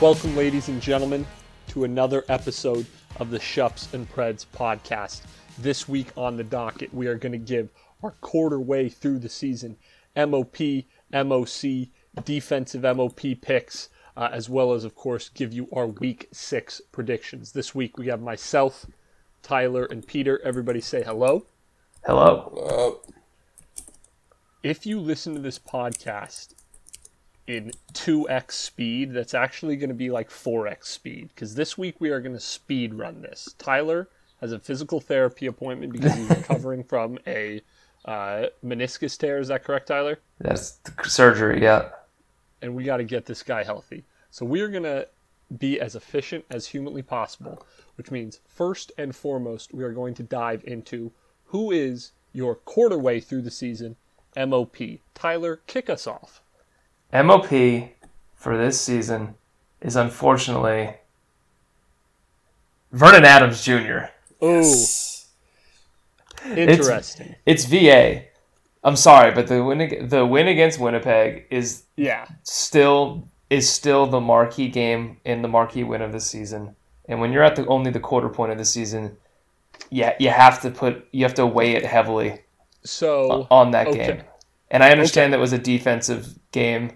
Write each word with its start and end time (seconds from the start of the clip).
Welcome, 0.00 0.34
ladies 0.34 0.68
and 0.68 0.80
gentlemen, 0.80 1.26
to 1.68 1.84
another 1.84 2.24
episode 2.30 2.86
of 3.18 3.28
the 3.28 3.38
Shups 3.38 3.92
and 3.92 4.10
Preds 4.10 4.46
podcast. 4.46 5.20
This 5.58 5.86
week 5.86 6.08
on 6.16 6.38
the 6.38 6.44
docket, 6.44 6.94
we 6.94 7.06
are 7.06 7.16
going 7.16 7.32
to 7.32 7.38
give 7.38 7.68
our 8.02 8.12
quarter 8.22 8.58
way 8.58 8.88
through 8.88 9.18
the 9.18 9.28
season 9.28 9.76
MOP, 10.16 10.56
MOC, 11.12 11.88
defensive 12.24 12.82
MOP 12.82 13.20
picks, 13.42 13.90
uh, 14.16 14.30
as 14.32 14.48
well 14.48 14.72
as, 14.72 14.84
of 14.84 14.94
course, 14.94 15.28
give 15.28 15.52
you 15.52 15.68
our 15.70 15.86
week 15.86 16.28
six 16.32 16.80
predictions. 16.92 17.52
This 17.52 17.74
week 17.74 17.98
we 17.98 18.06
have 18.06 18.22
myself, 18.22 18.86
Tyler, 19.42 19.84
and 19.84 20.06
Peter. 20.06 20.40
Everybody 20.42 20.80
say 20.80 21.02
hello. 21.02 21.44
Hello. 22.06 22.98
Uh, 23.04 23.10
If 24.62 24.86
you 24.86 24.98
listen 24.98 25.34
to 25.34 25.40
this 25.40 25.58
podcast 25.58 26.54
in 27.50 27.72
2x 27.94 28.52
speed, 28.52 29.12
that's 29.12 29.34
actually 29.34 29.74
going 29.74 29.88
to 29.88 29.94
be 29.94 30.08
like 30.08 30.30
4x 30.30 30.84
speed 30.84 31.30
because 31.34 31.56
this 31.56 31.76
week 31.76 31.96
we 31.98 32.10
are 32.10 32.20
going 32.20 32.34
to 32.34 32.40
speed 32.40 32.94
run 32.94 33.22
this. 33.22 33.56
Tyler 33.58 34.08
has 34.40 34.52
a 34.52 34.58
physical 34.60 35.00
therapy 35.00 35.46
appointment 35.46 35.92
because 35.92 36.14
he's 36.14 36.30
recovering 36.30 36.84
from 36.84 37.18
a 37.26 37.60
uh, 38.04 38.46
meniscus 38.64 39.18
tear. 39.18 39.38
Is 39.38 39.48
that 39.48 39.64
correct, 39.64 39.88
Tyler? 39.88 40.20
That's 40.38 40.72
the 40.76 40.92
surgery, 41.08 41.60
yeah. 41.60 41.88
and 42.62 42.76
we 42.76 42.84
got 42.84 42.98
to 42.98 43.04
get 43.04 43.26
this 43.26 43.42
guy 43.42 43.64
healthy. 43.64 44.04
So 44.30 44.46
we 44.46 44.60
are 44.60 44.68
going 44.68 44.84
to 44.84 45.08
be 45.58 45.80
as 45.80 45.96
efficient 45.96 46.44
as 46.50 46.68
humanly 46.68 47.02
possible, 47.02 47.66
which 47.96 48.12
means 48.12 48.38
first 48.46 48.92
and 48.96 49.14
foremost, 49.14 49.74
we 49.74 49.82
are 49.82 49.92
going 49.92 50.14
to 50.14 50.22
dive 50.22 50.62
into 50.64 51.10
who 51.46 51.72
is 51.72 52.12
your 52.32 52.54
quarter 52.54 52.96
way 52.96 53.18
through 53.18 53.42
the 53.42 53.50
season 53.50 53.96
MOP. 54.36 54.76
Tyler, 55.14 55.60
kick 55.66 55.90
us 55.90 56.06
off. 56.06 56.40
MOP 57.12 57.48
for 58.34 58.56
this 58.56 58.80
season 58.80 59.34
is 59.80 59.96
unfortunately 59.96 60.94
Vernon 62.92 63.24
Adams 63.24 63.64
Jr. 63.64 64.06
Oh, 64.40 64.74
interesting. 66.46 67.36
It's 67.46 67.64
VA. 67.64 68.24
I'm 68.82 68.96
sorry, 68.96 69.32
but 69.32 69.46
the 69.46 69.62
win 69.62 70.08
the 70.08 70.24
win 70.24 70.48
against 70.48 70.80
Winnipeg 70.80 71.46
is 71.50 71.84
yeah, 71.96 72.26
still 72.42 73.28
is 73.50 73.68
still 73.68 74.06
the 74.06 74.20
marquee 74.20 74.68
game 74.68 75.18
and 75.24 75.44
the 75.44 75.48
marquee 75.48 75.84
win 75.84 76.00
of 76.00 76.12
the 76.12 76.20
season. 76.20 76.74
And 77.06 77.20
when 77.20 77.32
you're 77.32 77.42
at 77.42 77.56
the 77.56 77.66
only 77.66 77.90
the 77.90 78.00
quarter 78.00 78.28
point 78.28 78.52
of 78.52 78.58
the 78.58 78.64
season, 78.64 79.16
yeah, 79.90 80.14
you 80.18 80.30
have 80.30 80.62
to 80.62 80.70
put 80.70 81.06
you 81.12 81.24
have 81.24 81.34
to 81.34 81.46
weigh 81.46 81.72
it 81.72 81.84
heavily 81.84 82.40
so 82.82 83.46
on 83.50 83.72
that 83.72 83.88
okay. 83.88 84.06
game. 84.06 84.22
And 84.70 84.82
I 84.82 84.92
understand 84.92 85.32
that 85.32 85.40
was 85.40 85.52
a 85.52 85.58
defensive 85.58 86.38
game 86.52 86.92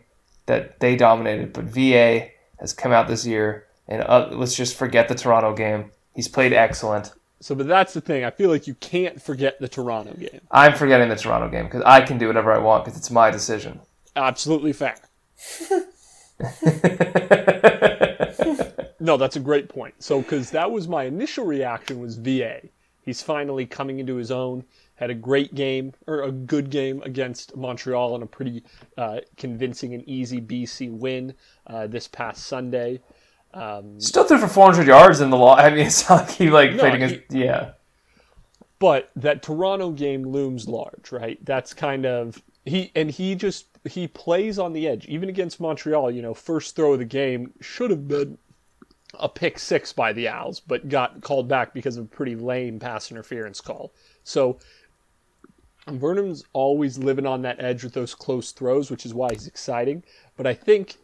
that 0.46 0.80
they 0.80 0.96
dominated, 0.96 1.52
but 1.52 1.64
VA 1.64 2.28
has 2.58 2.72
come 2.72 2.92
out 2.92 3.08
this 3.08 3.26
year, 3.26 3.66
and 3.88 4.02
uh, 4.02 4.28
let's 4.32 4.54
just 4.54 4.76
forget 4.76 5.08
the 5.08 5.14
Toronto 5.14 5.54
game. 5.54 5.90
He's 6.14 6.28
played 6.28 6.52
excellent. 6.52 7.12
so, 7.40 7.54
but 7.54 7.66
that's 7.66 7.92
the 7.94 8.00
thing. 8.00 8.24
I 8.24 8.30
feel 8.30 8.50
like 8.50 8.66
you 8.66 8.74
can't 8.74 9.20
forget 9.20 9.58
the 9.60 9.68
Toronto 9.68 10.14
game. 10.14 10.40
I'm 10.50 10.74
forgetting 10.74 11.08
the 11.08 11.16
Toronto 11.16 11.48
game 11.48 11.64
because 11.64 11.82
I 11.84 12.00
can 12.02 12.18
do 12.18 12.26
whatever 12.28 12.52
I 12.52 12.58
want 12.58 12.84
because 12.84 12.98
it's 12.98 13.10
my 13.10 13.30
decision. 13.30 13.80
Absolutely 14.16 14.72
fair. 14.72 14.96
No, 19.04 19.18
that's 19.18 19.36
a 19.36 19.40
great 19.40 19.68
point. 19.68 19.94
So, 19.98 20.22
because 20.22 20.50
that 20.52 20.70
was 20.70 20.88
my 20.88 21.04
initial 21.04 21.44
reaction 21.44 22.00
was 22.00 22.16
VA. 22.16 22.62
He's 23.02 23.20
finally 23.22 23.66
coming 23.66 23.98
into 23.98 24.14
his 24.16 24.30
own. 24.30 24.64
Had 24.96 25.10
a 25.10 25.14
great 25.14 25.54
game 25.54 25.92
or 26.06 26.22
a 26.22 26.30
good 26.30 26.70
game 26.70 27.02
against 27.02 27.56
Montreal 27.56 28.14
and 28.14 28.22
a 28.22 28.26
pretty 28.26 28.62
uh, 28.96 29.20
convincing 29.36 29.92
and 29.92 30.08
easy 30.08 30.40
BC 30.40 30.90
win 30.90 31.34
uh, 31.66 31.86
this 31.88 32.06
past 32.06 32.46
Sunday. 32.46 33.00
Um, 33.52 34.00
Still 34.00 34.24
threw 34.24 34.38
for 34.38 34.46
400 34.48 34.86
yards 34.86 35.20
in 35.20 35.30
the 35.30 35.36
law. 35.36 35.56
I 35.58 35.70
mean, 35.70 35.86
it's 35.86 36.08
not 36.08 36.26
like 36.28 36.30
he 36.36 36.50
like 36.50 36.72
No, 36.72 36.78
played 36.78 36.94
against. 36.94 37.14
he- 37.32 37.44
yeah, 37.44 37.72
but 38.78 39.10
that 39.16 39.42
Toronto 39.42 39.90
game 39.90 40.22
looms 40.24 40.68
large, 40.68 41.10
right? 41.12 41.44
That's 41.44 41.72
kind 41.74 42.06
of 42.06 42.42
he 42.64 42.90
and 42.94 43.10
he 43.10 43.34
just 43.34 43.66
he 43.88 44.08
plays 44.08 44.58
on 44.58 44.72
the 44.72 44.88
edge, 44.88 45.06
even 45.06 45.28
against 45.28 45.60
Montreal. 45.60 46.10
You 46.10 46.22
know, 46.22 46.34
first 46.34 46.76
throw 46.76 46.92
of 46.94 46.98
the 46.98 47.04
game 47.04 47.52
should 47.60 47.90
have 47.90 48.06
been 48.08 48.38
a 49.18 49.28
pick 49.28 49.58
six 49.58 49.92
by 49.92 50.12
the 50.12 50.28
Owls, 50.28 50.60
but 50.60 50.88
got 50.88 51.20
called 51.20 51.46
back 51.48 51.72
because 51.72 51.96
of 51.96 52.04
a 52.04 52.08
pretty 52.08 52.34
lame 52.34 52.80
pass 52.80 53.10
interference 53.12 53.60
call. 53.60 53.92
So 54.24 54.58
Vernon's 55.86 56.44
always 56.52 56.98
living 56.98 57.26
on 57.26 57.42
that 57.42 57.62
edge 57.62 57.84
with 57.84 57.92
those 57.92 58.14
close 58.14 58.52
throws, 58.52 58.90
which 58.90 59.04
is 59.04 59.14
why 59.14 59.28
he's 59.32 59.46
exciting. 59.46 60.02
But 60.36 60.46
I 60.46 60.54
think, 60.54 60.96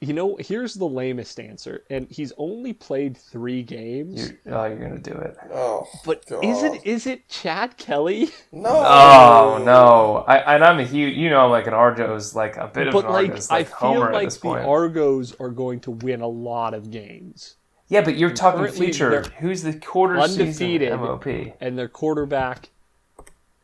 you 0.00 0.12
know, 0.12 0.36
here's 0.40 0.74
the 0.74 0.86
lamest 0.88 1.38
answer, 1.38 1.84
and 1.88 2.08
he's 2.10 2.32
only 2.36 2.72
played 2.72 3.16
three 3.16 3.62
games. 3.62 4.30
you, 4.30 4.38
oh, 4.46 4.64
you're 4.64 4.76
gonna 4.76 4.98
do 4.98 5.12
it. 5.12 5.36
oh. 5.52 5.86
But 6.04 6.26
God. 6.26 6.44
is 6.44 6.62
it 6.64 6.84
is 6.84 7.06
it 7.06 7.28
Chad 7.28 7.76
Kelly? 7.76 8.30
No. 8.50 8.70
Oh 8.84 9.62
no! 9.64 10.24
I 10.26 10.54
and 10.56 10.64
I'm 10.64 10.80
a 10.80 10.84
huge. 10.84 11.16
You 11.16 11.30
know, 11.30 11.44
I'm 11.44 11.50
like 11.50 11.68
an 11.68 11.74
Argos, 11.74 12.34
like 12.34 12.56
a 12.56 12.66
bit 12.66 12.88
of 12.88 12.94
an 12.96 13.04
like 13.04 13.30
Argos, 13.30 13.50
I 13.50 13.58
like 13.58 13.68
feel 13.68 13.76
homer 13.76 14.08
at 14.08 14.14
like 14.14 14.26
this 14.26 14.34
the 14.36 14.40
point. 14.40 14.64
Argos 14.66 15.34
are 15.38 15.50
going 15.50 15.78
to 15.80 15.92
win 15.92 16.20
a 16.20 16.28
lot 16.28 16.74
of 16.74 16.90
games, 16.90 17.54
yeah, 17.86 18.00
but 18.00 18.16
you're 18.16 18.32
talking 18.32 18.60
currently 18.60 18.86
future. 18.86 19.22
Who's 19.38 19.62
the 19.62 19.74
quarter 19.74 20.18
undefeated. 20.18 20.88
season 20.88 21.00
MOP? 21.00 21.26
and 21.60 21.78
their 21.78 21.88
quarterback 21.88 22.70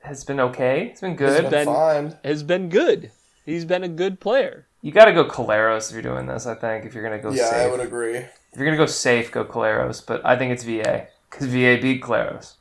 Has 0.03 0.25
been 0.25 0.41
okay. 0.41 0.87
It's 0.87 1.01
been 1.01 1.13
It's 1.13 1.19
good. 1.19 1.43
been 1.43 1.51
Ben- 1.51 1.67
fine. 1.67 2.19
has 2.25 2.43
been 2.43 2.69
good. 2.69 3.11
He's 3.45 3.65
been 3.65 3.83
a 3.83 3.89
good 3.89 4.21
player. 4.21 4.67
You 4.83 4.93
got 4.93 5.07
to 5.07 5.13
go 5.13 5.25
Collaros 5.25 5.89
if 5.89 5.93
you're 5.95 6.03
doing 6.03 6.27
this. 6.27 6.47
I 6.47 6.55
think 6.55 6.85
if 6.85 6.95
you're 6.95 7.03
gonna 7.03 7.19
go 7.19 7.31
Yeah, 7.33 7.51
safe, 7.51 7.67
I 7.67 7.71
would 7.71 7.81
agree. 7.81 8.17
if 8.17 8.29
you're 8.57 8.65
gonna 8.65 8.77
go 8.77 8.87
safe, 8.87 9.33
go 9.33 9.45
Collaros. 9.45 10.05
But 10.07 10.25
I 10.25 10.37
think 10.37 10.53
it's 10.53 10.63
VA 10.65 11.09
because 11.31 11.47
VA 11.47 11.77
beat 11.81 12.01
Collaros. 12.03 12.55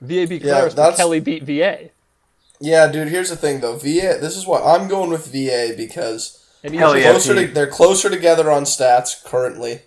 VA 0.00 0.26
beat 0.26 0.42
Yeah, 0.42 0.68
but 0.74 0.96
Kelly 0.96 1.20
beat 1.20 1.42
VA. 1.42 1.90
Yeah, 2.60 2.86
dude. 2.88 3.08
Here's 3.08 3.30
the 3.30 3.36
thing, 3.36 3.60
though. 3.60 3.76
VA. 3.76 4.18
This 4.20 4.36
is 4.36 4.46
what 4.46 4.62
I'm 4.64 4.88
going 4.88 5.10
with 5.10 5.26
VA 5.26 5.74
because 5.76 6.44
And 6.62 6.72
he 6.72 6.78
Hell 6.78 6.92
has- 6.94 7.02
yeah. 7.04 7.10
closer 7.10 7.34
to, 7.34 7.46
they're 7.52 7.66
closer 7.66 8.08
together 8.10 8.50
on 8.50 8.64
stats 8.64 9.22
currently, 9.24 9.82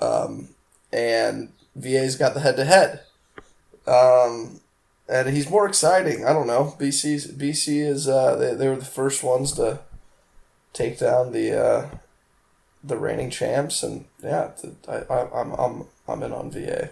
um, 0.00 0.48
and 0.92 1.52
VA's 1.76 2.16
got 2.16 2.34
the 2.34 2.40
head 2.40 2.56
to 2.56 2.64
head. 2.64 3.00
Um, 3.86 4.60
and 5.08 5.28
he's 5.28 5.48
more 5.50 5.66
exciting. 5.66 6.24
I 6.24 6.32
don't 6.32 6.46
know. 6.46 6.74
BC's 6.78 7.26
BC 7.32 7.86
is 7.86 8.08
uh, 8.08 8.36
they, 8.36 8.54
they 8.54 8.68
were 8.68 8.76
the 8.76 8.84
first 8.84 9.22
ones 9.22 9.52
to 9.52 9.80
take 10.72 10.98
down 10.98 11.32
the 11.32 11.52
uh, 11.58 11.86
the 12.84 12.96
reigning 12.96 13.30
champs, 13.30 13.82
and 13.82 14.04
yeah, 14.22 14.50
I, 14.88 14.96
I, 15.10 15.40
I'm 15.40 15.52
I'm 15.52 15.84
I'm 16.06 16.22
in 16.22 16.32
on 16.32 16.50
VA. 16.50 16.90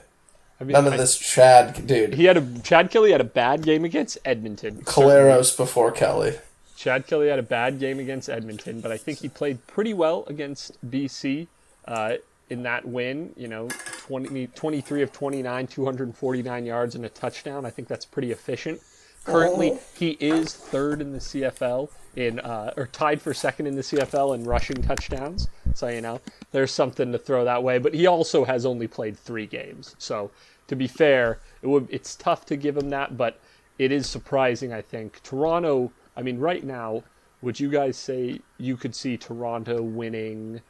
I 0.60 0.64
mean, 0.64 0.72
None 0.72 0.86
of 0.86 0.94
I- 0.94 0.96
this 0.96 1.18
Chad 1.18 1.86
dude. 1.86 2.14
He 2.14 2.24
had 2.24 2.36
a 2.36 2.58
Chad 2.60 2.90
Kelly 2.90 3.12
had 3.12 3.20
a 3.20 3.24
bad 3.24 3.62
game 3.62 3.84
against 3.84 4.18
Edmonton. 4.24 4.78
Collaros 4.82 5.56
before 5.56 5.92
Kelly. 5.92 6.38
Chad 6.76 7.06
Kelly 7.06 7.28
had 7.28 7.38
a 7.38 7.42
bad 7.42 7.78
game 7.78 7.98
against 7.98 8.28
Edmonton, 8.28 8.80
but 8.80 8.92
I 8.92 8.96
think 8.98 9.18
he 9.20 9.28
played 9.30 9.66
pretty 9.66 9.94
well 9.94 10.24
against 10.26 10.72
BC 10.88 11.46
uh, 11.86 12.14
in 12.50 12.62
that 12.62 12.86
win. 12.86 13.32
You 13.36 13.48
know, 13.48 13.68
20, 14.06 14.46
23 14.48 15.02
of 15.02 15.12
29, 15.12 15.66
249 15.66 16.66
yards 16.66 16.94
and 16.94 17.04
a 17.04 17.08
touchdown. 17.08 17.64
I 17.66 17.70
think 17.70 17.88
that's 17.88 18.04
pretty 18.04 18.32
efficient. 18.32 18.80
Currently, 19.24 19.72
Oh. 19.72 19.80
he 19.98 20.10
is 20.20 20.54
third 20.54 21.00
in 21.00 21.12
the 21.12 21.18
CFL 21.18 21.90
in, 22.14 22.38
uh, 22.38 22.72
or 22.76 22.86
tied 22.86 23.20
for 23.20 23.34
second 23.34 23.66
in 23.66 23.74
the 23.74 23.82
CFL 23.82 24.32
in 24.34 24.44
rushing 24.44 24.80
touchdowns. 24.82 25.48
So 25.74 25.88
you 25.88 26.00
know, 26.00 26.20
there's 26.52 26.70
something 26.70 27.10
to 27.12 27.18
throw 27.18 27.44
that 27.44 27.62
way. 27.62 27.78
But 27.78 27.94
he 27.94 28.06
also 28.06 28.44
has 28.44 28.64
only 28.64 28.86
played 28.86 29.18
three 29.18 29.46
games. 29.46 29.96
So 29.98 30.30
to 30.68 30.76
be 30.76 30.86
fair, 30.86 31.40
it 31.60 31.66
would 31.66 31.88
it's 31.90 32.14
tough 32.14 32.46
to 32.46 32.56
give 32.56 32.76
him 32.76 32.90
that, 32.90 33.16
but 33.16 33.40
it 33.78 33.90
is 33.90 34.06
surprising. 34.08 34.72
I 34.72 34.80
think 34.82 35.20
Toronto. 35.24 35.90
I 36.16 36.22
mean, 36.22 36.38
right 36.38 36.62
now, 36.64 37.02
would 37.42 37.58
you 37.60 37.68
guys 37.68 37.96
say 37.96 38.40
you 38.58 38.76
could 38.76 38.94
see 38.94 39.16
Toronto 39.16 39.82
winning 39.82 40.62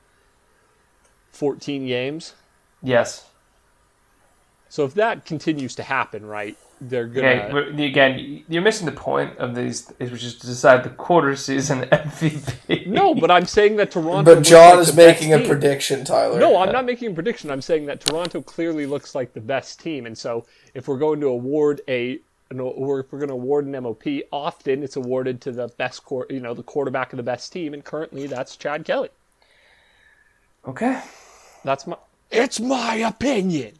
14 1.37 1.87
games? 1.87 2.35
Yes. 2.83 3.27
So 4.69 4.85
if 4.85 4.94
that 4.94 5.25
continues 5.25 5.75
to 5.77 5.83
happen, 5.83 6.27
right, 6.27 6.56
they're 6.81 7.06
gonna. 7.06 7.49
Okay. 7.53 7.87
Again, 7.87 8.44
you're 8.49 8.62
missing 8.62 8.85
the 8.87 8.93
point 8.93 9.38
of 9.38 9.55
these, 9.55 9.93
is 9.99 10.11
which 10.11 10.25
is 10.25 10.35
to 10.38 10.47
decide 10.47 10.83
the 10.83 10.91
quarter 10.91 11.35
season 11.37 11.83
MVP. 11.93 12.87
No, 12.87 13.15
but 13.15 13.31
I'm 13.31 13.47
saying 13.47 13.77
that 13.77 13.91
Toronto. 13.93 14.25
But 14.25 14.38
looks 14.38 14.49
John 14.49 14.73
like 14.73 14.81
is 14.81 14.94
the 14.94 14.97
making 14.97 15.33
a 15.33 15.38
team. 15.38 15.49
prediction, 15.49 16.05
Tyler. 16.05 16.38
No, 16.38 16.59
I'm 16.59 16.73
not 16.73 16.85
making 16.85 17.12
a 17.12 17.15
prediction. 17.15 17.50
I'm 17.50 17.62
saying 17.62 17.87
that 17.87 18.00
Toronto 18.00 18.43
clearly 18.43 18.87
looks 18.87 19.15
like 19.15 19.32
the 19.32 19.41
best 19.41 19.81
team, 19.81 20.05
and 20.05 20.19
so 20.19 20.44
if 20.75 20.89
we're 20.89 20.99
going 20.99 21.21
to 21.21 21.29
award 21.29 21.81
a, 21.89 22.19
an, 22.50 22.61
or 22.61 23.00
if 23.00 23.12
we're 23.12 23.21
going 23.21 23.29
to 23.31 23.35
award 23.35 23.65
an 23.67 23.82
MOP, 23.82 24.05
often 24.31 24.82
it's 24.82 24.97
awarded 24.97 25.41
to 25.43 25.53
the 25.53 25.69
best, 25.79 26.05
quar- 26.05 26.27
you 26.29 26.41
know, 26.41 26.53
the 26.53 26.62
quarterback 26.62 27.12
of 27.12 27.17
the 27.17 27.23
best 27.23 27.53
team, 27.53 27.73
and 27.73 27.85
currently 27.85 28.27
that's 28.27 28.56
Chad 28.56 28.85
Kelly. 28.85 29.09
Okay. 30.67 31.00
That's 31.67 31.87
my. 31.87 31.97
It's 32.31 32.61
my 32.61 32.95
opinion. 32.97 33.75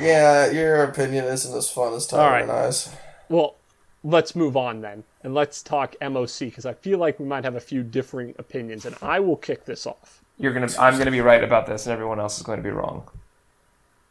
Yeah, 0.00 0.50
your 0.50 0.82
opinion 0.84 1.24
isn't 1.24 1.56
as 1.56 1.70
fun 1.70 1.94
as 1.94 2.06
Tyler 2.06 2.22
All 2.22 2.30
right. 2.30 2.42
and 2.42 2.50
I's. 2.52 2.90
Well, 3.28 3.56
let's 4.04 4.34
move 4.36 4.56
on 4.56 4.80
then. 4.82 5.04
and 5.22 5.34
let's 5.34 5.62
talk 5.62 5.96
MOC 6.00 6.40
because 6.40 6.66
I 6.66 6.74
feel 6.74 6.98
like 6.98 7.18
we 7.18 7.24
might 7.24 7.44
have 7.44 7.56
a 7.56 7.60
few 7.60 7.82
differing 7.82 8.34
opinions, 8.38 8.84
and 8.84 8.94
I 9.00 9.18
will 9.20 9.36
kick 9.36 9.64
this 9.64 9.86
off. 9.86 10.22
You're 10.38 10.52
gonna. 10.52 10.68
I'm 10.78 10.98
gonna 10.98 11.10
be 11.10 11.20
right 11.22 11.42
about 11.42 11.66
this, 11.66 11.86
and 11.86 11.92
everyone 11.92 12.20
else 12.20 12.36
is 12.36 12.42
going 12.42 12.58
to 12.58 12.62
be 12.62 12.70
wrong. 12.70 13.08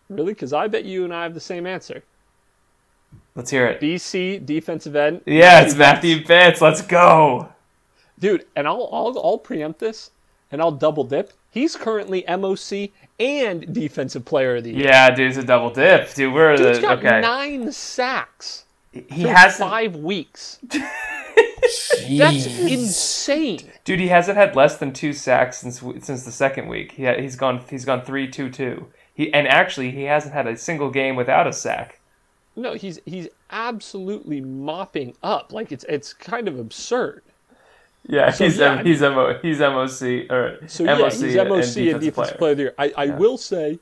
Really? 0.09 0.33
Because 0.33 0.51
I 0.53 0.67
bet 0.67 0.83
you 0.85 1.03
and 1.05 1.13
I 1.13 1.23
have 1.23 1.33
the 1.35 1.39
same 1.39 1.65
answer. 1.67 2.03
Let's 3.35 3.51
hear 3.51 3.67
it. 3.67 3.79
BC 3.81 4.45
defensive 4.45 4.95
end. 4.95 5.21
Yeah, 5.25 5.61
it's 5.61 5.75
Matthew 5.75 6.25
Betts. 6.25 6.59
Let's 6.61 6.81
go. 6.81 7.49
Dude, 8.17 8.45
and 8.55 8.67
I'll, 8.67 8.89
I'll 8.91 9.19
I'll 9.23 9.37
preempt 9.37 9.79
this, 9.79 10.11
and 10.51 10.59
I'll 10.61 10.71
double 10.71 11.03
dip. 11.03 11.33
He's 11.55 11.77
currently 11.77 12.25
MOC 12.27 12.91
and 13.17 13.73
Defensive 13.73 14.25
Player 14.25 14.57
of 14.57 14.65
the 14.65 14.73
Year. 14.73 14.87
Yeah, 14.87 15.09
dude, 15.15 15.29
it's 15.29 15.37
a 15.37 15.43
double 15.43 15.69
dip, 15.69 16.13
dude. 16.13 16.33
We're 16.33 16.57
Dude's 16.57 16.79
the 16.79 16.81
got 16.81 16.97
okay. 16.97 17.21
nine 17.21 17.71
sacks. 17.71 18.65
he 18.91 19.21
has 19.21 19.55
five 19.55 19.95
weeks. 19.95 20.59
That's 22.09 22.45
insane. 22.45 23.59
Dude, 23.85 24.01
he 24.01 24.09
hasn't 24.09 24.37
had 24.37 24.57
less 24.57 24.77
than 24.79 24.91
two 24.91 25.13
sacks 25.13 25.59
since 25.59 25.79
since 26.05 26.25
the 26.25 26.31
second 26.33 26.67
week. 26.67 26.91
He 26.91 27.05
ha- 27.05 27.21
he's 27.21 27.37
gone 27.37 27.63
he's 27.69 27.85
gone 27.85 28.01
three 28.03 28.27
two 28.27 28.49
two. 28.49 28.87
He 29.13 29.33
and 29.33 29.47
actually 29.47 29.91
he 29.91 30.03
hasn't 30.03 30.33
had 30.33 30.47
a 30.47 30.57
single 30.57 30.91
game 30.91 31.15
without 31.15 31.47
a 31.47 31.53
sack. 31.53 32.01
No, 32.57 32.73
he's 32.73 32.99
he's 33.05 33.29
absolutely 33.49 34.41
mopping 34.41 35.15
up. 35.23 35.53
Like 35.53 35.71
it's 35.71 35.85
it's 35.87 36.13
kind 36.13 36.49
of 36.49 36.59
absurd. 36.59 37.23
Yeah, 38.07 38.29
So, 38.31 38.43
he's 38.45 38.57
yeah, 38.57 38.71
M- 38.73 38.77
I 38.79 38.83
he's 38.83 39.01
MO 39.01 39.39
he's 39.41 39.59
MOC 39.59 40.29
or 40.31 40.59
So 40.67 40.85
MOC, 40.85 40.99
yeah, 40.99 41.09
he's 41.09 41.21
MOC 41.21 41.27
and, 41.27 41.47
defensive 41.47 41.75
defensive 42.01 42.13
player. 42.13 42.35
player. 42.37 42.51
of 42.51 42.57
the 42.57 42.63
year. 42.63 42.75
I, 42.77 42.93
I 42.97 43.05
will 43.07 43.37
say 43.37 43.79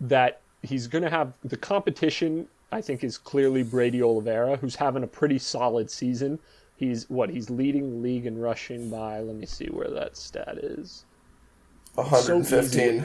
that 0.00 0.40
he's 0.62 0.86
going 0.86 1.04
to 1.04 1.10
have 1.10 1.34
the 1.44 1.56
competition. 1.56 2.48
I 2.72 2.80
think 2.80 3.04
is 3.04 3.16
clearly 3.18 3.62
Brady 3.62 4.02
Oliveira, 4.02 4.56
who's 4.56 4.74
having 4.74 5.04
a 5.04 5.06
pretty 5.06 5.38
solid 5.38 5.88
season. 5.90 6.40
He's 6.76 7.08
what 7.08 7.30
he's 7.30 7.48
leading 7.48 7.90
the 7.90 7.96
league 7.98 8.26
in 8.26 8.36
rushing 8.40 8.90
by. 8.90 9.20
Let 9.20 9.36
me 9.36 9.46
see 9.46 9.66
where 9.66 9.88
that 9.90 10.16
stat 10.16 10.58
is. 10.58 11.04
115. 11.94 13.04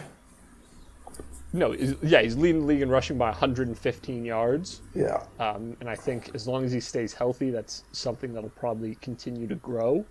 No, 1.54 1.72
he's- 1.72 1.96
yeah, 2.04 2.22
he's 2.22 2.36
leading 2.36 2.62
the 2.62 2.68
league 2.68 2.82
in 2.82 2.90
rushing 2.90 3.18
by 3.18 3.30
115 3.30 4.26
yards. 4.26 4.82
Yeah. 4.96 5.24
Um, 5.40 5.76
and 5.80 5.90
I 5.90 5.96
think 5.96 6.32
as 6.36 6.48
long 6.48 6.64
as 6.64 6.72
he 6.72 6.80
stays 6.80 7.14
healthy, 7.14 7.50
that's 7.52 7.84
something 7.92 8.34
that'll 8.34 8.50
probably 8.52 8.96
continue 8.96 9.48
to 9.48 9.56
grow. 9.56 10.06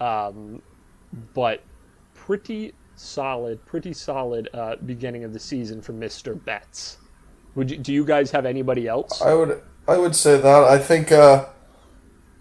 Um, 0.00 0.62
but 1.34 1.62
pretty 2.14 2.72
solid, 2.96 3.64
pretty 3.66 3.92
solid 3.92 4.48
uh, 4.54 4.76
beginning 4.84 5.24
of 5.24 5.32
the 5.32 5.38
season 5.38 5.80
for 5.80 5.92
Mr. 5.92 6.42
Betts. 6.44 6.98
Would 7.54 7.70
you, 7.70 7.78
do 7.78 7.92
you 7.92 8.04
guys 8.04 8.30
have 8.32 8.46
anybody 8.46 8.88
else? 8.88 9.22
I 9.22 9.34
would 9.34 9.62
I 9.86 9.98
would 9.98 10.16
say 10.16 10.40
that. 10.40 10.64
I 10.64 10.78
think 10.78 11.12
uh, 11.12 11.46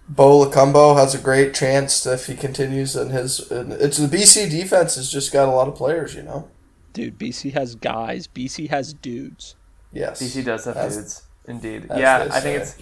Bo 0.09 0.45
Lokombo 0.45 0.95
has 0.97 1.13
a 1.13 1.17
great 1.19 1.53
chance 1.53 2.05
if 2.05 2.27
he 2.27 2.35
continues 2.35 2.95
in 2.95 3.09
his. 3.09 3.51
In, 3.51 3.71
it's 3.73 3.97
the 3.97 4.07
BC 4.07 4.49
defense 4.49 4.95
has 4.95 5.11
just 5.11 5.31
got 5.31 5.47
a 5.47 5.51
lot 5.51 5.67
of 5.67 5.75
players, 5.75 6.15
you 6.15 6.23
know. 6.23 6.49
Dude, 6.93 7.17
BC 7.17 7.53
has 7.53 7.75
guys. 7.75 8.27
BC 8.27 8.69
has 8.69 8.93
dudes. 8.93 9.55
Yes. 9.91 10.21
BC 10.21 10.45
does 10.45 10.65
have 10.65 10.77
As- 10.77 10.95
dudes, 10.95 11.23
indeed. 11.47 11.87
as 11.91 11.99
Yeah, 11.99 12.27
I 12.31 12.39
think 12.39 12.61
it's 12.61 12.77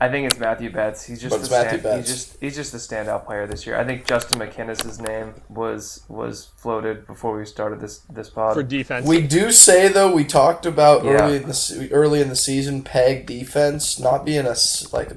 I 0.00 0.08
think 0.10 0.26
it's 0.26 0.38
Matthew 0.38 0.70
Betts. 0.70 1.04
He's 1.04 1.22
just 1.22 1.38
the 1.40 1.46
stand, 1.46 1.82
Betts. 1.82 2.08
he's 2.08 2.16
just 2.24 2.40
he's 2.40 2.54
just 2.54 2.72
the 2.72 2.78
standout 2.78 3.24
player 3.24 3.46
this 3.46 3.66
year. 3.66 3.78
I 3.78 3.84
think 3.84 4.06
Justin 4.06 4.38
McKinnis's 4.38 5.00
name 5.00 5.34
was 5.48 6.04
was 6.08 6.48
floated 6.56 7.06
before 7.06 7.36
we 7.38 7.46
started 7.46 7.80
this 7.80 8.00
this 8.10 8.28
pod. 8.28 8.54
For 8.54 8.62
defense. 8.62 9.06
We 9.06 9.22
do 9.22 9.50
say 9.50 9.88
though 9.88 10.12
we 10.14 10.24
talked 10.24 10.66
about 10.66 11.04
Yeah. 11.04 11.12
early 11.22 11.36
in 11.36 11.42
the 11.48 11.88
early 11.92 12.20
in 12.20 12.28
the 12.28 12.36
season 12.36 12.82
peg 12.82 13.26
defense 13.26 13.98
not 13.98 14.24
being 14.24 14.44
a 14.46 14.50
s- 14.50 14.92
like 14.92 15.12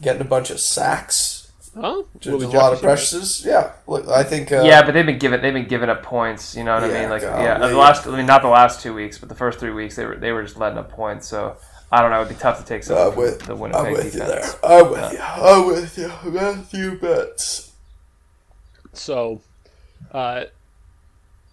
getting 0.00 0.20
a 0.22 0.24
bunch 0.24 0.50
of 0.50 0.60
sacks, 0.60 1.50
huh? 1.74 2.02
just 2.20 2.36
Willie 2.38 2.46
a 2.54 2.58
lot 2.58 2.72
of 2.72 2.80
pressures. 2.80 3.44
Yeah, 3.44 3.72
look, 3.86 4.06
I 4.08 4.22
think. 4.22 4.52
Uh, 4.52 4.62
yeah, 4.62 4.82
but 4.84 4.92
they've 4.94 5.06
been 5.06 5.18
giving 5.18 5.40
they've 5.42 5.52
been 5.54 5.66
giving 5.68 5.88
up 5.90 6.02
points. 6.04 6.54
You 6.56 6.62
know 6.64 6.74
what 6.74 6.84
I 6.84 6.88
mean? 7.00 7.10
Like 7.10 7.22
golly. 7.22 7.44
yeah, 7.44 7.58
the 7.58 7.76
last 7.76 8.06
I 8.06 8.16
mean 8.16 8.26
not 8.26 8.42
the 8.42 8.48
last 8.48 8.80
two 8.80 8.94
weeks, 8.94 9.18
but 9.18 9.28
the 9.28 9.34
first 9.34 9.58
three 9.58 9.72
weeks 9.72 9.96
they 9.96 10.04
were 10.06 10.16
they 10.16 10.30
were 10.32 10.42
just 10.44 10.56
letting 10.56 10.78
up 10.78 10.90
points. 10.92 11.26
So 11.26 11.56
I 11.92 12.00
don't 12.02 12.10
know. 12.10 12.22
It'd 12.22 12.30
be 12.36 12.40
tough 12.40 12.58
to 12.58 12.64
take 12.64 12.84
some 12.84 12.96
I'm 12.98 13.12
from 13.12 13.22
with, 13.22 13.40
the 13.42 13.54
I'm 13.54 13.60
Winnipeg 13.60 13.92
with 13.92 14.14
you 14.14 14.22
defense. 14.22 14.54
there. 14.54 14.54
I'm 14.64 14.90
with 14.90 15.12
you. 15.12 15.18
I'm 15.20 15.66
with 15.66 15.98
you. 15.98 16.32
Matthew 16.32 16.98
Betts. 16.98 17.72
So, 18.94 19.42
uh, 20.12 20.44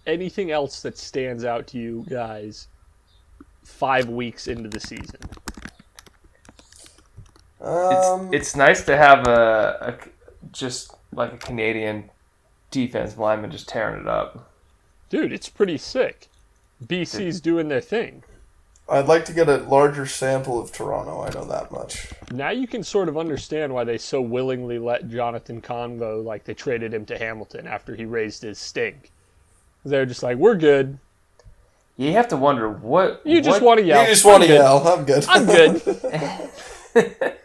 anything 0.08 0.52
else 0.52 0.82
that 0.84 0.98
stands 0.98 1.46
out 1.46 1.68
to 1.68 1.78
you 1.78 2.06
guys 2.10 2.68
five 3.64 4.10
weeks 4.10 4.48
into 4.48 4.70
the 4.70 4.80
season? 4.80 5.20
Um, 7.62 8.34
It's 8.34 8.50
it's 8.52 8.56
nice 8.56 8.86
to 8.86 8.96
have 8.98 9.28
a, 9.28 9.98
a 10.00 10.50
just 10.52 10.94
like 11.12 11.34
a 11.34 11.38
Canadian 11.38 12.12
defense 12.72 13.18
lineman 13.18 13.52
just 13.52 13.68
tearing 13.68 14.02
it 14.02 14.08
up. 14.08 14.50
Dude, 15.10 15.34
it's 15.34 15.50
pretty 15.50 15.78
sick. 15.78 16.28
BC's 16.86 17.42
doing 17.42 17.68
their 17.68 17.82
thing. 17.82 18.24
I'd 18.90 19.08
like 19.08 19.26
to 19.26 19.34
get 19.34 19.48
a 19.48 19.58
larger 19.58 20.06
sample 20.06 20.60
of 20.60 20.72
Toronto. 20.72 21.22
I 21.22 21.30
know 21.32 21.46
that 21.46 21.72
much. 21.72 22.08
Now 22.32 22.50
you 22.50 22.68
can 22.68 22.84
sort 22.84 23.08
of 23.10 23.18
understand 23.18 23.74
why 23.74 23.84
they 23.84 23.98
so 23.98 24.22
willingly 24.22 24.80
let 24.80 25.10
Jonathan 25.10 25.62
Kongbo, 25.62 26.24
like 26.24 26.44
they 26.44 26.54
traded 26.54 26.94
him 26.94 27.06
to 27.08 27.18
Hamilton 27.18 27.68
after 27.68 27.96
he 27.96 28.06
raised 28.06 28.42
his 28.42 28.58
stink. 28.58 29.12
They're 29.86 30.06
just 30.06 30.24
like, 30.24 30.38
we're 30.38 30.56
good. 30.56 30.98
You 31.98 32.14
have 32.14 32.30
to 32.30 32.38
wonder 32.38 32.70
what 32.70 33.22
You 33.26 33.42
just 33.42 33.62
what- 33.62 33.68
want 33.68 33.80
to 33.82 33.86
yell. 33.86 34.02
you 34.02 34.08
just 34.08 34.26
want 34.26 34.44
to 34.44 34.50
yell. 34.50 34.88
I'm 34.88 35.06
good. 35.06 35.26
I'm 35.28 35.46
good. 35.46 35.82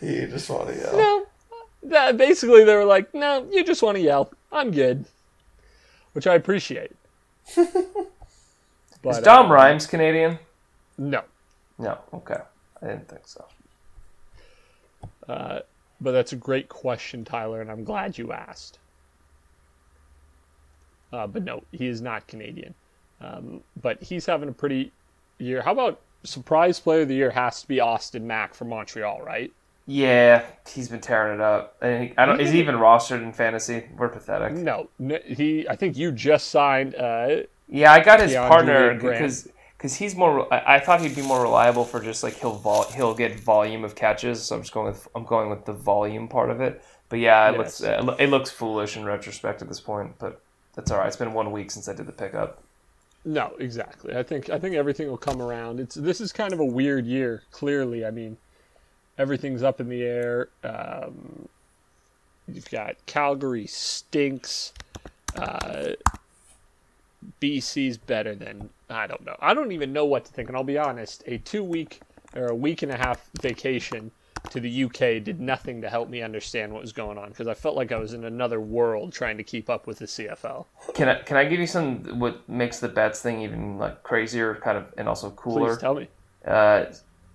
you 0.00 0.26
just 0.26 0.48
want 0.50 0.68
to 0.68 0.74
yell. 0.76 0.96
no. 0.96 1.26
That, 1.82 2.16
basically, 2.18 2.64
they 2.64 2.74
were 2.74 2.84
like, 2.84 3.14
no, 3.14 3.46
you 3.50 3.64
just 3.64 3.82
want 3.82 3.96
to 3.96 4.02
yell. 4.02 4.30
I'm 4.52 4.70
good. 4.70 5.06
Which 6.12 6.26
I 6.26 6.34
appreciate. 6.34 6.92
but, 9.02 9.10
Is 9.10 9.18
Dom 9.20 9.46
uh, 9.46 9.54
Rhymes 9.54 9.86
Canadian? 9.86 10.38
No. 10.98 11.22
No. 11.78 11.98
Okay, 12.12 12.40
I 12.82 12.86
didn't 12.86 13.08
think 13.08 13.26
so. 13.26 13.44
Uh, 15.28 15.60
but 16.00 16.12
that's 16.12 16.32
a 16.32 16.36
great 16.36 16.68
question, 16.68 17.24
Tyler, 17.24 17.60
and 17.60 17.70
I'm 17.70 17.84
glad 17.84 18.18
you 18.18 18.32
asked. 18.32 18.78
Uh, 21.12 21.26
but 21.26 21.44
no, 21.44 21.62
he 21.72 21.86
is 21.86 22.00
not 22.00 22.26
Canadian. 22.26 22.74
Um, 23.20 23.62
but 23.80 24.02
he's 24.02 24.26
having 24.26 24.48
a 24.48 24.52
pretty 24.52 24.92
year. 25.38 25.62
How 25.62 25.72
about 25.72 26.00
surprise 26.24 26.80
player 26.80 27.02
of 27.02 27.08
the 27.08 27.14
year 27.14 27.30
has 27.30 27.62
to 27.62 27.68
be 27.68 27.80
Austin 27.80 28.26
Mack 28.26 28.54
from 28.54 28.68
Montreal, 28.68 29.20
right? 29.22 29.52
Yeah, 29.86 30.44
he's 30.68 30.88
been 30.88 31.00
tearing 31.00 31.34
it 31.34 31.40
up. 31.40 31.76
He, 31.82 32.14
I 32.16 32.26
don't. 32.26 32.40
Is 32.40 32.52
he 32.52 32.60
even 32.60 32.76
rostered 32.76 33.22
in 33.22 33.32
fantasy? 33.32 33.84
We're 33.96 34.08
pathetic. 34.08 34.52
No, 34.52 34.88
he. 34.98 35.66
I 35.68 35.74
think 35.74 35.96
you 35.96 36.12
just 36.12 36.48
signed. 36.48 36.94
Uh, 36.94 37.42
Yeah, 37.70 37.92
I 37.92 38.00
got 38.00 38.20
his 38.20 38.32
DeAndre 38.32 38.48
partner 38.48 38.98
Grant. 38.98 39.02
because 39.18 39.48
because 39.76 39.94
he's 39.94 40.14
more. 40.16 40.52
I, 40.52 40.76
I 40.76 40.80
thought 40.80 41.00
he'd 41.00 41.14
be 41.16 41.22
more 41.22 41.40
reliable 41.42 41.84
for 41.84 42.00
just 42.00 42.22
like 42.22 42.34
he'll 42.34 42.56
vol, 42.56 42.84
he'll 42.92 43.14
get 43.14 43.38
volume 43.40 43.84
of 43.84 43.94
catches. 43.94 44.42
So 44.42 44.56
I'm 44.56 44.62
just 44.62 44.72
going 44.74 44.86
with 44.86 45.06
I'm 45.14 45.24
going 45.24 45.48
with 45.50 45.64
the 45.64 45.72
volume 45.72 46.28
part 46.28 46.50
of 46.50 46.60
it. 46.60 46.82
But 47.08 47.20
yeah, 47.20 47.48
it 47.50 47.56
looks 47.58 47.80
Yes. 47.80 48.00
it 48.00 48.04
lo- 48.04 48.16
it 48.18 48.26
looks 48.28 48.50
foolish 48.50 48.96
in 48.96 49.04
retrospect 49.04 49.62
at 49.62 49.68
this 49.68 49.80
point. 49.80 50.14
But 50.18 50.40
that's 50.74 50.90
all 50.90 50.98
right. 50.98 51.06
It's 51.06 51.16
been 51.16 51.32
one 51.32 51.50
week 51.52 51.70
since 51.70 51.88
I 51.88 51.94
did 51.94 52.06
the 52.06 52.12
pickup. 52.12 52.62
no, 53.24 53.52
exactly. 53.58 54.16
I 54.16 54.22
think 54.22 54.50
I 54.50 54.58
think 54.58 54.74
everything 54.74 55.08
will 55.08 55.16
come 55.18 55.40
around. 55.40 55.78
It's 55.80 55.94
this 55.94 56.20
is 56.20 56.32
kind 56.32 56.52
of 56.52 56.60
a 56.60 56.64
weird 56.64 57.06
year. 57.06 57.42
Clearly, 57.52 58.04
I 58.04 58.10
mean, 58.10 58.36
everything's 59.18 59.62
up 59.62 59.80
in 59.80 59.88
the 59.88 60.02
air. 60.02 60.48
Um, 60.64 61.48
you've 62.52 62.70
got 62.70 62.96
Calgary 63.06 63.66
stinks. 63.66 64.72
Uh, 65.36 65.90
BC's 67.40 67.96
better 67.98 68.34
than 68.34 68.70
I 68.88 69.06
don't 69.06 69.24
know. 69.24 69.36
I 69.40 69.54
don't 69.54 69.72
even 69.72 69.92
know 69.92 70.04
what 70.04 70.24
to 70.24 70.32
think. 70.32 70.48
And 70.48 70.56
I'll 70.56 70.64
be 70.64 70.78
honest, 70.78 71.22
a 71.26 71.38
two 71.38 71.62
week 71.62 72.00
or 72.34 72.46
a 72.46 72.54
week 72.54 72.82
and 72.82 72.90
a 72.92 72.96
half 72.96 73.28
vacation 73.40 74.10
to 74.50 74.58
the 74.60 74.84
UK 74.84 75.22
did 75.22 75.38
nothing 75.38 75.82
to 75.82 75.90
help 75.90 76.08
me 76.08 76.22
understand 76.22 76.72
what 76.72 76.80
was 76.80 76.92
going 76.92 77.18
on 77.18 77.28
because 77.28 77.46
I 77.46 77.52
felt 77.52 77.76
like 77.76 77.92
I 77.92 77.96
was 77.98 78.14
in 78.14 78.24
another 78.24 78.58
world 78.60 79.12
trying 79.12 79.36
to 79.36 79.42
keep 79.42 79.68
up 79.68 79.86
with 79.86 79.98
the 79.98 80.06
CFL. 80.06 80.64
Can 80.94 81.08
I 81.10 81.16
can 81.20 81.36
I 81.36 81.44
give 81.44 81.60
you 81.60 81.66
some 81.66 82.18
what 82.18 82.48
makes 82.48 82.78
the 82.80 82.88
Betts 82.88 83.20
thing 83.20 83.42
even 83.42 83.76
like 83.78 84.02
crazier, 84.02 84.54
kind 84.56 84.78
of, 84.78 84.86
and 84.96 85.08
also 85.08 85.30
cooler? 85.30 85.74
Please 85.74 85.80
tell 85.80 85.94
me. 85.94 86.08
uh, 86.46 86.86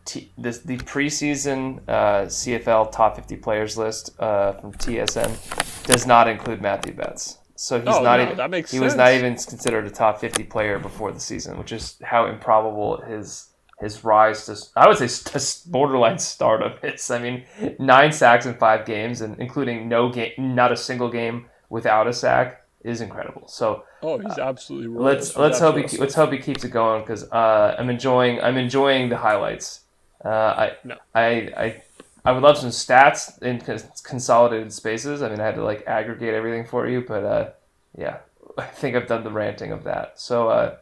T- 0.05 0.31
this 0.37 0.59
the 0.59 0.77
preseason 0.77 1.79
uh, 1.87 2.25
CFL 2.25 2.91
top 2.91 3.15
50 3.15 3.37
players 3.37 3.75
list 3.75 4.11
uh, 4.19 4.51
from 4.53 4.71
TSN 4.73 5.83
does 5.87 6.05
not 6.05 6.27
include 6.27 6.61
Matthew 6.61 6.93
Betts. 6.93 7.39
So 7.55 7.79
he's 7.79 7.87
Oh, 7.87 8.03
not 8.03 8.17
no, 8.17 8.23
even 8.25 8.37
that 8.37 8.49
makes 8.49 8.71
he 8.71 8.79
was 8.79 8.95
not 8.95 9.13
even 9.13 9.35
considered 9.35 9.85
a 9.85 9.89
top 9.89 10.19
50 10.19 10.43
player 10.43 10.77
before 10.79 11.11
the 11.11 11.19
season, 11.19 11.57
which 11.57 11.71
is 11.71 11.97
how 12.03 12.25
improbable 12.27 13.01
his 13.01 13.49
his 13.79 14.03
rise 14.03 14.45
to 14.45 14.55
I 14.75 14.87
would 14.87 14.97
say 14.97 15.07
to 15.07 15.69
borderline 15.69 16.17
stardom 16.19 16.73
is. 16.83 17.09
I 17.11 17.19
mean, 17.19 17.45
nine 17.79 18.11
sacks 18.11 18.45
in 18.45 18.55
five 18.55 18.85
games, 18.85 19.21
and 19.21 19.39
including 19.39 19.87
no 19.89 20.09
game, 20.09 20.31
not 20.37 20.71
a 20.71 20.77
single 20.77 21.09
game 21.09 21.45
without 21.69 22.07
a 22.07 22.13
sack, 22.13 22.65
is 22.83 23.01
incredible. 23.01 23.47
So 23.47 23.83
Oh, 24.03 24.17
he's 24.19 24.37
absolutely 24.37 24.87
right. 24.89 25.03
let's 25.15 25.35
let's 25.35 25.59
hope 25.59 25.77
he 25.77 25.97
let's 25.97 26.13
hope 26.15 26.31
he 26.31 26.37
keeps 26.39 26.63
it 26.63 26.69
going 26.69 27.01
because 27.01 27.23
uh, 27.31 27.75
I'm 27.79 27.89
enjoying 27.89 28.39
I'm 28.41 28.57
enjoying 28.57 29.09
the 29.09 29.17
highlights. 29.17 29.81
Uh, 30.23 30.29
I 30.29 30.71
No. 30.83 30.95
I 31.13 31.25
I 31.57 31.83
I 32.25 32.31
would 32.31 32.41
love 32.41 32.57
some 32.57 32.69
stats 32.69 33.41
in 33.43 33.61
consolidated 34.03 34.73
spaces. 34.73 35.21
I 35.21 35.29
mean, 35.29 35.39
I 35.39 35.45
had 35.45 35.55
to 35.55 35.63
like 35.63 35.83
aggregate 35.85 36.33
everything 36.33 36.65
for 36.65 36.87
you, 36.87 37.01
but 37.01 37.23
uh, 37.23 37.49
yeah, 37.97 38.17
I 38.57 38.65
think 38.65 38.95
I've 38.95 39.07
done 39.07 39.23
the 39.23 39.31
ranting 39.31 39.71
of 39.71 39.83
that. 39.83 40.19
So 40.19 40.49
uh, 40.49 40.77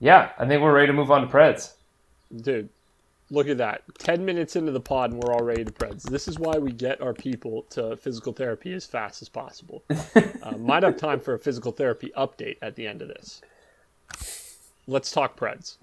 yeah, 0.00 0.30
I 0.38 0.46
think 0.46 0.62
we're 0.62 0.72
ready 0.72 0.86
to 0.86 0.92
move 0.92 1.10
on 1.10 1.20
to 1.20 1.26
Preds. 1.26 1.74
Dude, 2.34 2.70
look 3.30 3.48
at 3.48 3.58
that. 3.58 3.82
10 3.98 4.24
minutes 4.24 4.56
into 4.56 4.72
the 4.72 4.80
pod 4.80 5.12
and 5.12 5.22
we're 5.22 5.34
already 5.34 5.64
to 5.64 5.72
Preds. 5.72 6.02
This 6.02 6.26
is 6.26 6.38
why 6.38 6.56
we 6.56 6.72
get 6.72 7.00
our 7.02 7.12
people 7.12 7.62
to 7.70 7.96
physical 7.96 8.32
therapy 8.32 8.72
as 8.72 8.86
fast 8.86 9.20
as 9.20 9.28
possible. 9.28 9.82
uh, 10.42 10.56
might 10.58 10.82
have 10.82 10.96
time 10.96 11.20
for 11.20 11.34
a 11.34 11.38
physical 11.38 11.72
therapy 11.72 12.12
update 12.16 12.56
at 12.62 12.76
the 12.76 12.86
end 12.86 13.02
of 13.02 13.08
this. 13.08 13.42
Let's 14.86 15.10
talk 15.10 15.38
Preds. 15.38 15.76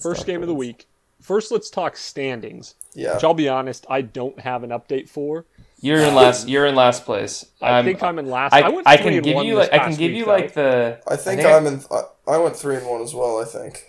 First 0.00 0.20
talk 0.20 0.26
game 0.26 0.42
of 0.42 0.48
the 0.48 0.54
week. 0.54 0.86
First, 1.24 1.50
let's 1.50 1.70
talk 1.70 1.96
standings, 1.96 2.74
Yeah. 2.92 3.14
which 3.14 3.24
I'll 3.24 3.32
be 3.32 3.48
honest, 3.48 3.86
I 3.88 4.02
don't 4.02 4.38
have 4.40 4.62
an 4.62 4.68
update 4.68 5.08
for. 5.08 5.46
You're 5.80 6.00
in 6.00 6.14
last. 6.14 6.48
You're 6.48 6.66
in 6.66 6.74
last 6.74 7.06
place. 7.06 7.46
I 7.62 7.70
I'm- 7.76 7.84
think 7.86 8.02
I'm 8.02 8.18
in 8.18 8.28
last. 8.28 8.52
I, 8.52 8.60
I, 8.60 8.68
went 8.68 8.86
I 8.86 8.96
three 8.98 9.04
can 9.06 9.14
and 9.14 9.24
give 9.24 9.34
one 9.34 9.46
you 9.46 9.54
this 9.56 9.70
like 9.70 9.80
I 9.80 9.84
can 9.84 9.92
give 9.94 10.10
week, 10.10 10.18
you 10.18 10.24
though. 10.26 10.30
like 10.32 10.52
the. 10.52 11.00
I 11.08 11.16
think 11.16 11.40
I 11.40 11.56
I'm 11.56 11.66
in. 11.66 11.80
I, 11.90 12.02
I 12.34 12.36
went 12.36 12.54
three 12.56 12.76
and 12.76 12.86
one 12.86 13.00
as 13.00 13.14
well. 13.14 13.40
I 13.40 13.46
think, 13.46 13.84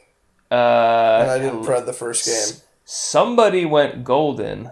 Uh, 0.49 0.55
and 1.23 1.29
I 1.31 1.37
didn't 1.39 1.63
pred 1.63 1.85
the 1.85 1.91
first 1.91 2.25
game. 2.25 2.61
Somebody 2.85 3.65
went 3.65 4.05
golden. 4.05 4.71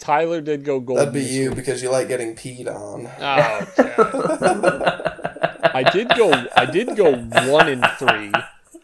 Tyler 0.00 0.40
did 0.40 0.64
go 0.64 0.80
golden. 0.80 1.04
That'd 1.06 1.14
be 1.14 1.28
you 1.30 1.54
because 1.54 1.84
you 1.84 1.88
like 1.90 2.08
getting 2.08 2.34
peed 2.34 2.66
on. 2.66 3.08
Oh, 3.20 3.66
okay. 3.78 5.70
I 5.72 5.84
did 5.92 6.08
go. 6.16 6.32
I 6.56 6.66
did 6.66 6.96
go 6.96 7.12
one 7.14 7.68
and 7.68 7.86
three 7.98 8.32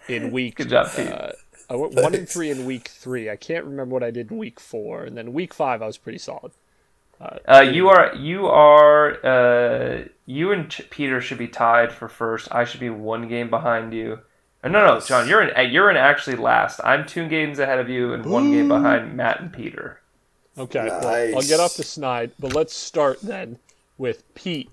in 0.08 0.30
week. 0.30 0.54
Good 0.56 0.68
job, 0.68 0.88
Pete. 0.94 1.08
Uh, 1.08 1.32
I 1.70 1.76
went 1.76 1.94
one 1.94 2.14
and 2.16 2.28
three 2.28 2.50
in 2.50 2.66
week 2.66 2.88
three. 2.88 3.30
I 3.30 3.36
can't 3.36 3.64
remember 3.64 3.94
what 3.94 4.02
I 4.02 4.10
did 4.10 4.30
in 4.32 4.38
week 4.38 4.58
four, 4.58 5.04
and 5.04 5.16
then 5.16 5.32
week 5.32 5.54
five 5.54 5.80
I 5.82 5.86
was 5.86 5.96
pretty 5.96 6.18
solid. 6.18 6.52
Uh, 7.46 7.60
you 7.60 7.88
are 7.88 8.14
you 8.16 8.46
are 8.46 9.24
uh, 9.24 10.04
you 10.26 10.52
and 10.52 10.70
Ch- 10.70 10.88
Peter 10.90 11.20
should 11.20 11.38
be 11.38 11.48
tied 11.48 11.92
for 11.92 12.08
first. 12.08 12.48
I 12.50 12.64
should 12.64 12.80
be 12.80 12.90
one 12.90 13.28
game 13.28 13.50
behind 13.50 13.92
you. 13.92 14.20
Uh, 14.64 14.68
no, 14.68 14.84
no, 14.86 15.00
John, 15.00 15.28
you're 15.28 15.42
in 15.42 15.56
uh, 15.56 15.60
you're 15.60 15.90
in 15.90 15.96
actually 15.96 16.36
last. 16.36 16.80
I'm 16.82 17.06
two 17.06 17.28
games 17.28 17.58
ahead 17.58 17.78
of 17.78 17.88
you 17.88 18.14
and 18.14 18.24
one 18.24 18.50
game 18.50 18.68
behind 18.68 19.14
Matt 19.16 19.40
and 19.40 19.52
Peter. 19.52 20.00
Okay, 20.58 20.86
well, 20.86 21.06
I'll 21.06 21.32
Nice. 21.34 21.48
get 21.48 21.60
off 21.60 21.76
the 21.76 21.84
snide, 21.84 22.32
but 22.40 22.54
let's 22.54 22.74
start 22.74 23.20
then 23.20 23.58
with 23.98 24.34
Pete 24.34 24.70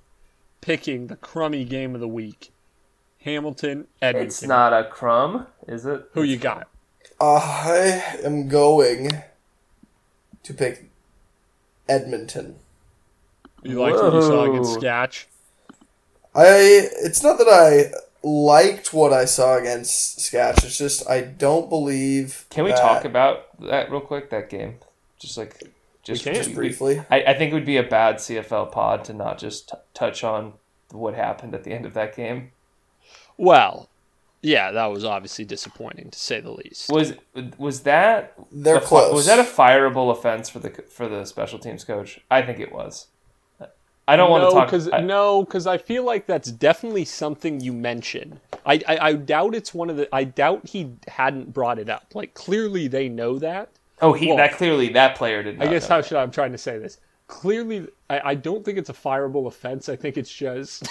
picking 0.61 1.07
the 1.07 1.15
crummy 1.17 1.65
game 1.65 1.93
of 1.95 2.01
the 2.01 2.07
week: 2.07 2.51
Hamilton 3.21 3.87
Edmonton. 4.01 4.25
It's 4.27 4.41
not 4.41 4.71
a 4.73 4.85
crumb, 4.85 5.47
is 5.67 5.85
it? 5.85 6.09
Who 6.13 6.23
you 6.23 6.37
got? 6.37 6.67
I 7.19 8.03
am 8.23 8.47
going 8.47 9.09
to 10.43 10.53
pick 10.53 10.89
Edmonton. 11.89 12.55
You 13.63 13.79
liked 13.79 13.97
what 13.97 14.13
you 14.13 14.21
saw 14.21 14.43
against 14.43 14.73
Whoa. 14.73 14.79
Sketch? 14.79 15.27
I. 16.35 16.87
It's 17.03 17.23
not 17.23 17.37
that 17.39 17.47
I 17.47 17.91
liked 18.27 18.93
what 18.93 19.13
I 19.13 19.25
saw 19.25 19.57
against 19.57 20.21
Sketch. 20.21 20.63
It's 20.63 20.77
just 20.77 21.09
I 21.09 21.21
don't 21.21 21.69
believe. 21.69 22.45
Can 22.49 22.63
we 22.65 22.71
that- 22.71 22.79
talk 22.79 23.05
about 23.05 23.59
that 23.61 23.89
real 23.89 24.01
quick? 24.01 24.29
That 24.29 24.49
game, 24.49 24.75
just 25.19 25.37
like 25.37 25.63
just, 26.03 26.23
can. 26.23 26.35
just 26.35 26.53
briefly? 26.53 27.03
I, 27.09 27.23
I 27.23 27.33
think 27.33 27.51
it 27.51 27.55
would 27.55 27.65
be 27.65 27.77
a 27.77 27.83
bad 27.83 28.17
CFL 28.17 28.71
pod 28.71 29.03
to 29.05 29.13
not 29.13 29.37
just 29.37 29.69
t- 29.69 29.75
touch 29.93 30.23
on 30.23 30.53
what 30.91 31.15
happened 31.15 31.53
at 31.53 31.63
the 31.63 31.73
end 31.73 31.85
of 31.85 31.93
that 31.95 32.15
game. 32.15 32.51
Well, 33.35 33.89
yeah, 34.47 34.71
that 34.71 34.85
was 34.85 35.03
obviously 35.03 35.43
disappointing 35.43 36.09
to 36.09 36.17
say 36.17 36.39
the 36.39 36.51
least. 36.51 36.89
Was 36.89 37.13
was 37.57 37.81
that 37.81 38.33
They're 38.49 38.77
a 38.77 38.81
fi- 38.81 38.87
close. 38.87 39.13
Was 39.13 39.25
that 39.25 39.39
a 39.39 39.43
fireable 39.43 40.09
offense 40.09 40.49
for 40.49 40.59
the 40.59 40.69
for 40.69 41.09
the 41.09 41.25
special 41.25 41.59
teams 41.59 41.83
coach? 41.83 42.21
I 42.31 42.41
think 42.41 42.59
it 42.59 42.71
was. 42.71 43.07
I 44.07 44.15
don't 44.15 44.31
want 44.31 44.49
to 44.49 44.55
talk. 44.55 44.69
Cause, 44.69 44.89
I- 44.89 45.01
no, 45.01 45.43
because 45.43 45.67
I 45.67 45.77
feel 45.77 46.05
like 46.05 46.27
that's 46.27 46.49
definitely 46.49 47.03
something 47.03 47.59
you 47.59 47.73
mention. 47.73 48.39
I, 48.65 48.81
I, 48.87 48.97
I 49.09 49.13
doubt 49.13 49.53
it's 49.53 49.73
one 49.73 49.89
of 49.89 49.97
the. 49.97 50.07
I 50.15 50.23
doubt 50.23 50.65
he 50.65 50.93
hadn't 51.09 51.53
brought 51.53 51.77
it 51.77 51.89
up. 51.89 52.05
Like 52.13 52.33
clearly 52.33 52.87
they 52.87 53.09
know 53.09 53.37
that. 53.39 53.69
oh, 54.01 54.13
he 54.13 54.27
well, 54.27 54.37
that 54.37 54.53
clearly 54.53 54.87
that 54.89 55.17
player 55.17 55.43
did. 55.43 55.61
I 55.61 55.67
guess 55.67 55.89
know. 55.89 55.95
how 55.95 56.01
should 56.01 56.17
I, 56.17 56.21
I'm 56.21 56.31
trying 56.31 56.53
to 56.53 56.57
say 56.57 56.79
this? 56.79 56.99
Clearly, 57.27 57.85
I, 58.09 58.21
I 58.31 58.35
don't 58.35 58.63
think 58.63 58.77
it's 58.77 58.89
a 58.89 58.93
fireable 58.93 59.47
offense. 59.47 59.89
I 59.89 59.97
think 59.97 60.15
it's 60.15 60.33
just. 60.33 60.87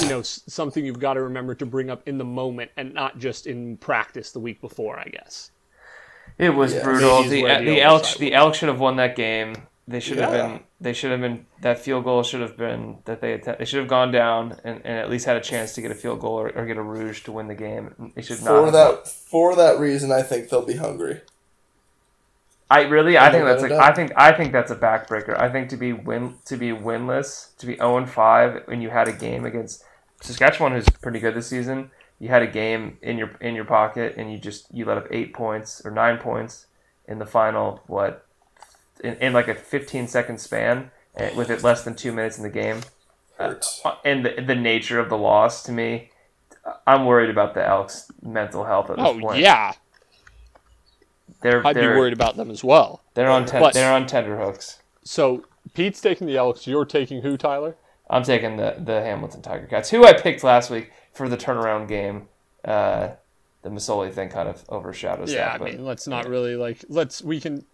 You 0.00 0.08
know, 0.08 0.22
something 0.22 0.84
you've 0.84 0.98
got 0.98 1.14
to 1.14 1.22
remember 1.22 1.54
to 1.56 1.66
bring 1.66 1.90
up 1.90 2.06
in 2.08 2.18
the 2.18 2.24
moment 2.24 2.70
and 2.76 2.92
not 2.94 3.18
just 3.18 3.46
in 3.46 3.76
practice 3.76 4.32
the 4.32 4.40
week 4.40 4.60
before, 4.60 4.98
I 4.98 5.04
guess. 5.04 5.50
It 6.38 6.50
was 6.50 6.74
Yeah. 6.74 6.82
brutal. 6.82 7.22
The 7.22 7.42
where 7.42 7.58
the 7.60 7.64
the 7.66 7.82
Elks 7.82 8.02
oversight 8.08 8.18
the 8.20 8.30
was. 8.30 8.34
Elks 8.34 8.58
should 8.58 8.68
have 8.68 8.80
won 8.80 8.96
that 8.96 9.14
game. 9.16 9.54
They 9.86 10.00
should 10.00 10.16
have 10.18 10.30
been. 10.32 10.60
They 10.80 10.92
should 10.94 11.10
have 11.10 11.20
been. 11.20 11.46
That 11.60 11.78
field 11.78 12.04
goal 12.04 12.22
should 12.22 12.40
have 12.40 12.56
been 12.56 12.98
that 13.04 13.20
they 13.20 13.34
att- 13.34 13.58
they 13.58 13.64
should 13.66 13.80
have 13.80 13.88
gone 13.88 14.10
down 14.10 14.58
and, 14.64 14.80
and 14.84 14.98
at 14.98 15.10
least 15.10 15.26
had 15.26 15.36
a 15.36 15.40
chance 15.40 15.74
to 15.74 15.82
get 15.82 15.90
a 15.90 15.94
field 15.94 16.20
goal 16.20 16.40
or, 16.40 16.48
or 16.50 16.64
get 16.66 16.76
a 16.78 16.82
rouge 16.82 17.22
to 17.24 17.32
win 17.32 17.46
the 17.48 17.54
game. 17.54 18.12
They 18.16 18.22
should 18.22 18.40
not. 18.42 18.46
For 18.46 18.64
have 18.64 18.72
that, 18.72 19.08
for 19.08 19.54
that 19.56 19.78
reason, 19.78 20.10
I 20.10 20.22
think 20.22 20.48
they'll 20.48 20.64
be 20.64 20.76
hungry. 20.76 21.20
I 22.70 22.82
really, 22.82 23.16
I 23.16 23.28
And 23.28 23.32
think 23.32 23.44
that's 23.44 23.62
like, 23.62 23.72
I 23.72 23.92
think, 23.92 24.12
I 24.16 24.32
think 24.32 24.52
that's 24.52 24.70
a 24.70 24.76
backbreaker. 24.76 25.38
I 25.38 25.50
think 25.50 25.68
to 25.70 25.76
be 25.76 25.92
win, 25.92 26.34
to 26.46 26.56
be 26.56 26.70
winless, 26.70 27.54
to 27.58 27.66
be 27.66 27.76
zero 27.76 27.98
and 27.98 28.08
five, 28.08 28.62
when 28.66 28.80
you 28.80 28.90
had 28.90 29.06
a 29.06 29.12
game 29.12 29.44
against 29.44 29.84
Saskatchewan, 30.22 30.72
who's 30.72 30.88
pretty 30.88 31.20
good 31.20 31.34
this 31.34 31.46
season, 31.48 31.90
you 32.18 32.28
had 32.28 32.42
a 32.42 32.46
game 32.46 32.96
in 33.02 33.18
your 33.18 33.30
in 33.40 33.54
your 33.54 33.64
pocket, 33.66 34.14
and 34.16 34.32
you 34.32 34.38
just 34.38 34.66
you 34.72 34.84
let 34.86 34.96
up 34.96 35.06
eight 35.10 35.34
points 35.34 35.82
or 35.84 35.90
nine 35.90 36.18
points 36.18 36.66
in 37.06 37.18
the 37.18 37.26
final. 37.26 37.82
What 37.86 38.26
in, 39.02 39.14
in 39.16 39.32
like 39.34 39.48
a 39.48 39.54
fifteen 39.54 40.08
second 40.08 40.38
span, 40.40 40.90
eh, 41.16 41.34
with 41.36 41.50
it 41.50 41.62
less 41.62 41.84
than 41.84 41.94
two 41.94 42.12
minutes 42.12 42.38
in 42.38 42.44
the 42.44 42.50
game, 42.50 42.80
Hurts. 43.38 43.82
and 44.04 44.24
the 44.24 44.40
the 44.40 44.54
nature 44.54 44.98
of 44.98 45.10
the 45.10 45.18
loss 45.18 45.62
to 45.64 45.72
me, 45.72 46.10
I'm 46.86 47.04
worried 47.04 47.30
about 47.30 47.52
the 47.54 47.66
Elks' 47.66 48.10
mental 48.22 48.64
health 48.64 48.88
at 48.90 48.96
this 49.00 49.06
Oh 49.06 49.18
point. 49.20 49.40
yeah, 49.40 49.72
they're 51.44 51.64
I'd 51.64 51.74
be 51.74 51.82
they're 51.82 51.96
worried 51.98 52.14
about 52.14 52.36
them 52.36 52.50
as 52.50 52.64
well. 52.64 53.02
they're 53.14 53.30
on 53.30 53.44
ten, 53.46 53.60
But- 53.60 53.74
they're 53.74 53.92
on 53.92 54.06
tender 54.06 54.36
hooks. 54.38 54.80
So 55.04 55.44
Pete's 55.74 56.00
taking 56.00 56.26
the 56.26 56.36
Elks. 56.36 56.66
You're 56.66 56.84
taking 56.86 57.20
who, 57.22 57.36
Tyler? 57.36 57.76
I'm 58.10 58.22
taking 58.24 58.56
the 58.56 58.76
the 58.78 59.00
Hamilton 59.02 59.42
Tiger 59.42 59.66
Cats, 59.66 59.90
who 59.90 60.04
I 60.04 60.12
picked 60.14 60.42
last 60.42 60.70
week 60.70 60.90
for 61.12 61.28
the 61.28 61.36
turnaround 61.36 61.86
game. 61.88 62.28
Uh, 62.64 63.10
the 63.62 63.68
Masoli 63.70 64.12
thing 64.12 64.28
kind 64.30 64.48
of 64.48 64.62
overshadows 64.68 65.32
Yeah, 65.32 65.44
that. 65.46 65.54
I 65.54 65.58
But 65.58 65.64
mean, 65.72 65.84
let's 65.84 66.06
not 66.08 66.26
really 66.28 66.56
like 66.56 66.84
let's 66.88 67.22
we 67.22 67.40
can. 67.40 67.64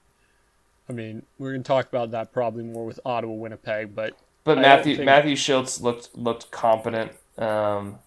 I 0.88 0.92
mean, 0.92 1.22
we're 1.38 1.52
gonna 1.52 1.62
talk 1.62 1.88
about 1.88 2.10
that 2.10 2.32
probably 2.32 2.64
more 2.64 2.84
with 2.84 2.98
Ottawa, 3.04 3.32
Winnipeg, 3.34 3.94
but 3.94 4.16
but 4.44 4.58
I 4.58 4.62
Matthew 4.62 5.04
Matthew 5.04 5.36
Shiltz 5.36 5.80
looked 5.80 6.16
looked 6.16 6.50
competent, 6.50 7.12
um, 7.38 7.98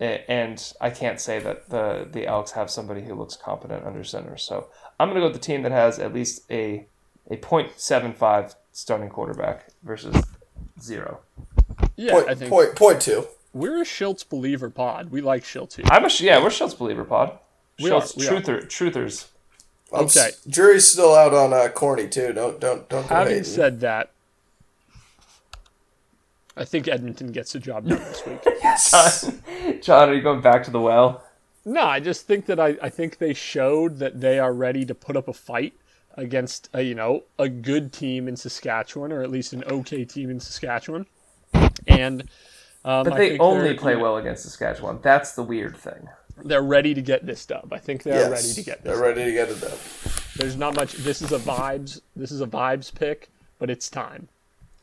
and 0.00 0.72
I 0.80 0.90
can't 0.90 1.20
say 1.20 1.38
that 1.40 1.68
the 1.70 2.08
the 2.10 2.26
Elks 2.26 2.52
have 2.52 2.70
somebody 2.70 3.02
who 3.02 3.14
looks 3.14 3.36
competent 3.36 3.84
under 3.84 4.02
center. 4.02 4.36
So 4.36 4.68
I'm 4.98 5.08
gonna 5.08 5.20
go 5.20 5.26
with 5.26 5.34
the 5.34 5.38
team 5.40 5.62
that 5.62 5.72
has 5.72 5.98
at 5.98 6.12
least 6.14 6.50
a 6.50 6.86
a 7.30 7.36
.75 7.36 8.54
starting 8.72 9.08
quarterback 9.08 9.66
versus 9.82 10.16
zero. 10.80 11.20
yeah, 11.96 12.12
Point, 12.12 12.28
I 12.28 12.34
think 12.34 12.50
point, 12.50 12.74
point 12.76 13.00
two. 13.00 13.26
we're 13.52 13.82
a 13.82 13.84
Shiltz 13.84 14.28
believer 14.28 14.70
pod. 14.70 15.10
We 15.10 15.20
like 15.20 15.44
Shiltz 15.44 15.76
here. 15.76 15.84
I'm 15.90 16.04
a 16.04 16.10
yeah, 16.18 16.42
we're 16.42 16.48
Shiltz 16.48 16.76
believer 16.76 17.04
pod. 17.04 17.38
We 17.78 17.90
Shiltz, 17.90 18.16
are, 18.16 18.20
we 18.20 18.28
are. 18.28 18.40
truther, 18.40 18.64
truthers. 18.66 19.26
I'm 19.92 20.04
s- 20.04 20.16
Okay. 20.16 20.30
jury's 20.48 20.86
still 20.90 21.14
out 21.14 21.34
on 21.34 21.52
uh, 21.52 21.68
Corny 21.68 22.08
too. 22.08 22.32
Don't 22.32 22.58
don't 22.60 22.88
don't 22.88 23.08
go 23.08 23.14
Having 23.14 23.30
hating. 23.34 23.44
said 23.44 23.80
that, 23.80 24.10
I 26.56 26.64
think 26.64 26.88
Edmonton 26.88 27.32
gets 27.32 27.52
the 27.52 27.58
job 27.58 27.88
done 27.88 27.98
this 27.98 28.26
week. 28.26 28.40
yes. 28.62 29.32
John, 29.82 30.08
are 30.08 30.14
you 30.14 30.22
going 30.22 30.40
back 30.40 30.64
to 30.64 30.70
the 30.70 30.80
well? 30.80 31.24
No, 31.64 31.82
I 31.82 32.00
just 32.00 32.26
think 32.26 32.46
that 32.46 32.58
I, 32.58 32.76
I 32.82 32.88
think 32.88 33.18
they 33.18 33.34
showed 33.34 33.98
that 33.98 34.20
they 34.20 34.38
are 34.38 34.52
ready 34.52 34.84
to 34.86 34.94
put 34.94 35.16
up 35.16 35.28
a 35.28 35.32
fight 35.32 35.74
against 36.14 36.68
a, 36.74 36.82
you 36.82 36.94
know 36.94 37.22
a 37.38 37.48
good 37.48 37.92
team 37.92 38.26
in 38.28 38.36
Saskatchewan 38.36 39.12
or 39.12 39.22
at 39.22 39.30
least 39.30 39.52
an 39.52 39.62
okay 39.64 40.04
team 40.04 40.30
in 40.30 40.40
Saskatchewan, 40.40 41.06
and 41.86 42.22
um, 42.84 43.04
But 43.04 43.12
I 43.12 43.18
they 43.18 43.28
think 43.30 43.42
only 43.42 43.74
play 43.74 43.96
well 43.96 44.16
against 44.16 44.44
Saskatchewan. 44.44 44.98
That's 45.02 45.32
the 45.32 45.42
weird 45.42 45.76
thing. 45.76 46.08
They're 46.42 46.62
ready 46.62 46.94
to 46.94 47.02
get 47.02 47.26
this 47.26 47.44
dub. 47.44 47.72
I 47.72 47.78
think 47.78 48.02
they're 48.02 48.30
Yes, 48.30 48.30
ready 48.30 48.54
to 48.54 48.62
get 48.62 48.82
this. 48.82 48.92
They're 48.92 49.02
ready 49.02 49.24
to 49.24 49.32
get 49.32 49.50
it 49.50 49.60
done. 49.60 49.78
There's 50.36 50.56
not 50.56 50.74
much. 50.74 50.94
This 50.94 51.20
is 51.20 51.32
a 51.32 51.38
vibes. 51.38 52.00
This 52.16 52.32
is 52.32 52.40
a 52.40 52.46
vibes 52.46 52.94
pick, 52.94 53.28
but 53.58 53.68
it's 53.68 53.90
time. 53.90 54.28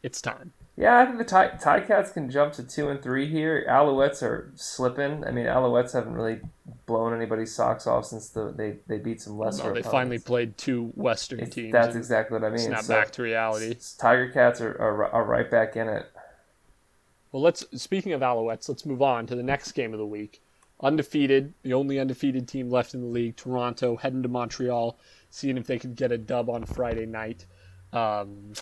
It's 0.03 0.21
time. 0.21 0.53
Yeah, 0.79 0.99
I 0.99 1.05
think 1.05 1.17
the 1.17 1.23
Ti- 1.23 1.87
Cats 1.87 2.11
can 2.11 2.29
jump 2.29 2.53
to 2.53 2.63
two 2.63 2.89
and 2.89 3.01
three 3.01 3.27
here. 3.27 3.65
Alouettes 3.67 4.21
are 4.21 4.51
slipping. 4.53 5.25
I 5.25 5.31
mean, 5.31 5.47
Alouettes 5.47 5.93
haven't 5.93 6.13
really 6.13 6.39
blown 6.85 7.15
anybody's 7.15 7.53
socks 7.55 7.87
off 7.87 8.05
since 8.05 8.29
the 8.29 8.53
they, 8.55 8.77
they 8.85 8.99
beat 8.99 9.19
some 9.19 9.39
lesser. 9.39 9.63
No, 9.63 9.63
they 9.73 9.79
opponents. 9.79 9.91
finally 9.91 10.19
played 10.19 10.55
two 10.55 10.91
Western 10.95 11.39
It's- 11.39 11.55
teams. 11.55 11.71
That's 11.71 11.95
exactly 11.95 12.37
what 12.37 12.45
I 12.45 12.49
mean. 12.51 12.59
snap 12.59 12.83
So, 12.83 12.93
back 12.93 13.09
to 13.13 13.23
reality. 13.23 13.75
Tiger 13.97 14.29
Cats 14.29 14.61
are, 14.61 14.71
are 14.79 15.05
are 15.07 15.23
right 15.25 15.49
back 15.49 15.75
in 15.75 15.87
it. 15.89 16.05
Well, 17.31 17.41
let's. 17.41 17.65
Speaking 17.81 18.13
of 18.13 18.21
Alouettes, 18.21 18.69
let's 18.69 18.85
move 18.85 19.01
on 19.01 19.25
to 19.27 19.35
the 19.35 19.43
next 19.43 19.71
game 19.71 19.93
of 19.93 19.99
the 19.99 20.05
week. 20.05 20.41
Undefeated, 20.79 21.55
the 21.63 21.73
only 21.73 21.99
undefeated 21.99 22.47
team 22.47 22.69
left 22.69 22.93
in 22.93 23.01
the 23.01 23.07
league. 23.07 23.35
Toronto 23.35 23.95
heading 23.95 24.21
to 24.21 24.29
Montreal, 24.29 24.95
seeing 25.31 25.57
if 25.57 25.65
they 25.65 25.79
could 25.79 25.95
get 25.95 26.11
a 26.11 26.19
dub 26.19 26.51
on 26.51 26.65
Friday 26.65 27.07
night. 27.07 27.47
Um, 27.91 28.53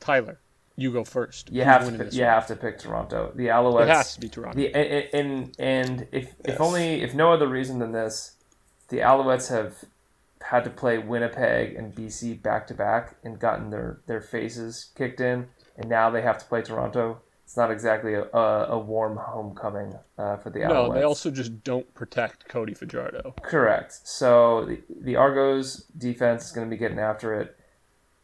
Tyler, 0.00 0.38
you 0.80 0.92
go 0.92 1.04
first. 1.04 1.50
You 1.52 1.62
have 1.64 1.86
to 1.86 1.96
pick, 2.04 2.12
you 2.14 2.24
have 2.24 2.46
to 2.48 2.56
pick 2.56 2.78
Toronto. 2.78 3.32
The 3.34 3.46
Alouettes. 3.48 3.82
It 3.82 3.88
has 3.88 4.14
to 4.14 4.20
be 4.20 4.28
Toronto. 4.28 4.56
The 4.56 4.74
and 4.74 5.08
and, 5.14 5.54
and 5.58 6.08
if 6.12 6.24
Yes. 6.24 6.54
if 6.54 6.60
only 6.60 7.02
if 7.02 7.14
no 7.14 7.32
other 7.32 7.46
reason 7.48 7.78
than 7.78 7.92
this, 7.92 8.36
the 8.88 8.98
Alouettes 8.98 9.48
have 9.50 9.84
had 10.42 10.64
to 10.64 10.70
play 10.70 10.96
Winnipeg 10.98 11.74
and 11.76 11.94
BC 11.94 12.42
back 12.42 12.66
to 12.68 12.74
back 12.74 13.16
and 13.22 13.38
gotten 13.38 13.70
their 13.70 14.00
their 14.06 14.20
faces 14.20 14.90
kicked 14.96 15.20
in, 15.20 15.48
and 15.76 15.88
now 15.88 16.08
they 16.10 16.22
have 16.22 16.38
to 16.38 16.44
play 16.46 16.62
Toronto. 16.62 17.20
It's 17.44 17.56
not 17.56 17.72
exactly 17.72 18.14
a, 18.14 18.22
a, 18.32 18.66
a 18.70 18.78
warm 18.78 19.16
homecoming 19.16 19.98
uh, 20.16 20.36
for 20.36 20.50
the 20.50 20.60
Alouettes. 20.60 20.88
no, 20.88 20.94
they 20.94 21.02
also 21.02 21.32
just 21.32 21.64
don't 21.64 21.92
protect 21.94 22.48
Cody 22.48 22.74
Fajardo. 22.74 23.34
Correct. 23.42 23.92
So 24.06 24.64
the, 24.66 24.80
the 25.00 25.16
Argos 25.16 25.78
defense 25.98 26.44
is 26.46 26.52
going 26.52 26.68
to 26.68 26.70
be 26.70 26.78
getting 26.78 27.00
after 27.00 27.34
it. 27.40 27.56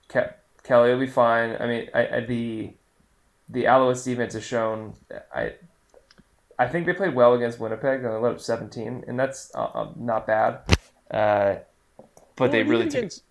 Ke- 0.09 0.33
Kelly 0.67 0.91
will 0.91 1.01
be 1.01 1.07
fine. 1.07 1.57
I 1.61 1.67
mean, 1.67 1.89
I, 1.95 2.09
I, 2.09 2.21
the 2.21 2.73
the 3.49 3.65
Alouettes 3.65 4.05
defense 4.05 4.35
has 4.35 4.45
shown. 4.45 4.95
I 5.33 5.53
I 6.59 6.67
think 6.67 6.87
they 6.87 6.93
played 6.93 7.15
well 7.15 7.35
against 7.35 7.61
Winnipeg. 7.61 8.03
and 8.03 8.13
They 8.13 8.19
let 8.19 8.33
up 8.33 8.41
17, 8.41 9.05
and 9.07 9.19
that's 9.19 9.51
uh, 9.55 9.65
uh, 9.65 9.93
not 9.97 10.27
bad. 10.27 10.61
Uh, 11.11 11.57
but 12.35 12.51
they 12.51 12.63
really 12.63 12.87
took, 12.89 12.99
against, 12.99 13.23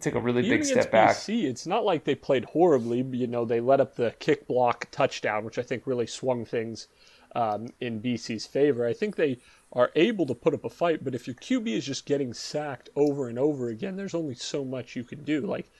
took 0.00 0.14
a 0.14 0.20
really 0.20 0.42
big 0.42 0.64
step 0.64 0.90
back. 0.90 1.16
BC, 1.16 1.44
it's 1.44 1.66
not 1.66 1.84
like 1.84 2.04
they 2.04 2.14
played 2.14 2.46
horribly. 2.46 3.02
You 3.02 3.26
know, 3.26 3.44
they 3.44 3.60
let 3.60 3.80
up 3.80 3.94
the 3.94 4.14
kick 4.18 4.48
block 4.48 4.88
touchdown, 4.90 5.44
which 5.44 5.58
I 5.58 5.62
think 5.62 5.86
really 5.86 6.06
swung 6.06 6.44
things 6.44 6.88
um, 7.34 7.68
in 7.80 8.00
BC's 8.00 8.46
favor. 8.46 8.86
I 8.86 8.92
think 8.92 9.16
they 9.16 9.38
are 9.72 9.92
able 9.94 10.26
to 10.26 10.34
put 10.34 10.54
up 10.54 10.64
a 10.64 10.70
fight, 10.70 11.04
but 11.04 11.14
if 11.14 11.26
your 11.26 11.36
QB 11.36 11.68
is 11.68 11.84
just 11.84 12.06
getting 12.06 12.32
sacked 12.32 12.88
over 12.96 13.28
and 13.28 13.38
over 13.38 13.68
again, 13.68 13.96
there's 13.96 14.14
only 14.14 14.34
so 14.34 14.64
much 14.64 14.96
you 14.96 15.04
can 15.04 15.22
do. 15.22 15.42
Like, 15.42 15.70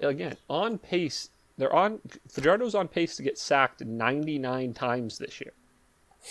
again, 0.00 0.36
on 0.48 0.78
pace, 0.78 1.30
they're 1.56 1.74
on. 1.74 2.00
Fajardo's 2.32 2.74
on 2.74 2.88
pace 2.88 3.16
to 3.16 3.22
get 3.22 3.38
sacked 3.38 3.84
99 3.84 4.74
times 4.74 5.18
this 5.18 5.40
year. 5.40 5.52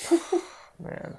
Man, 0.79 1.17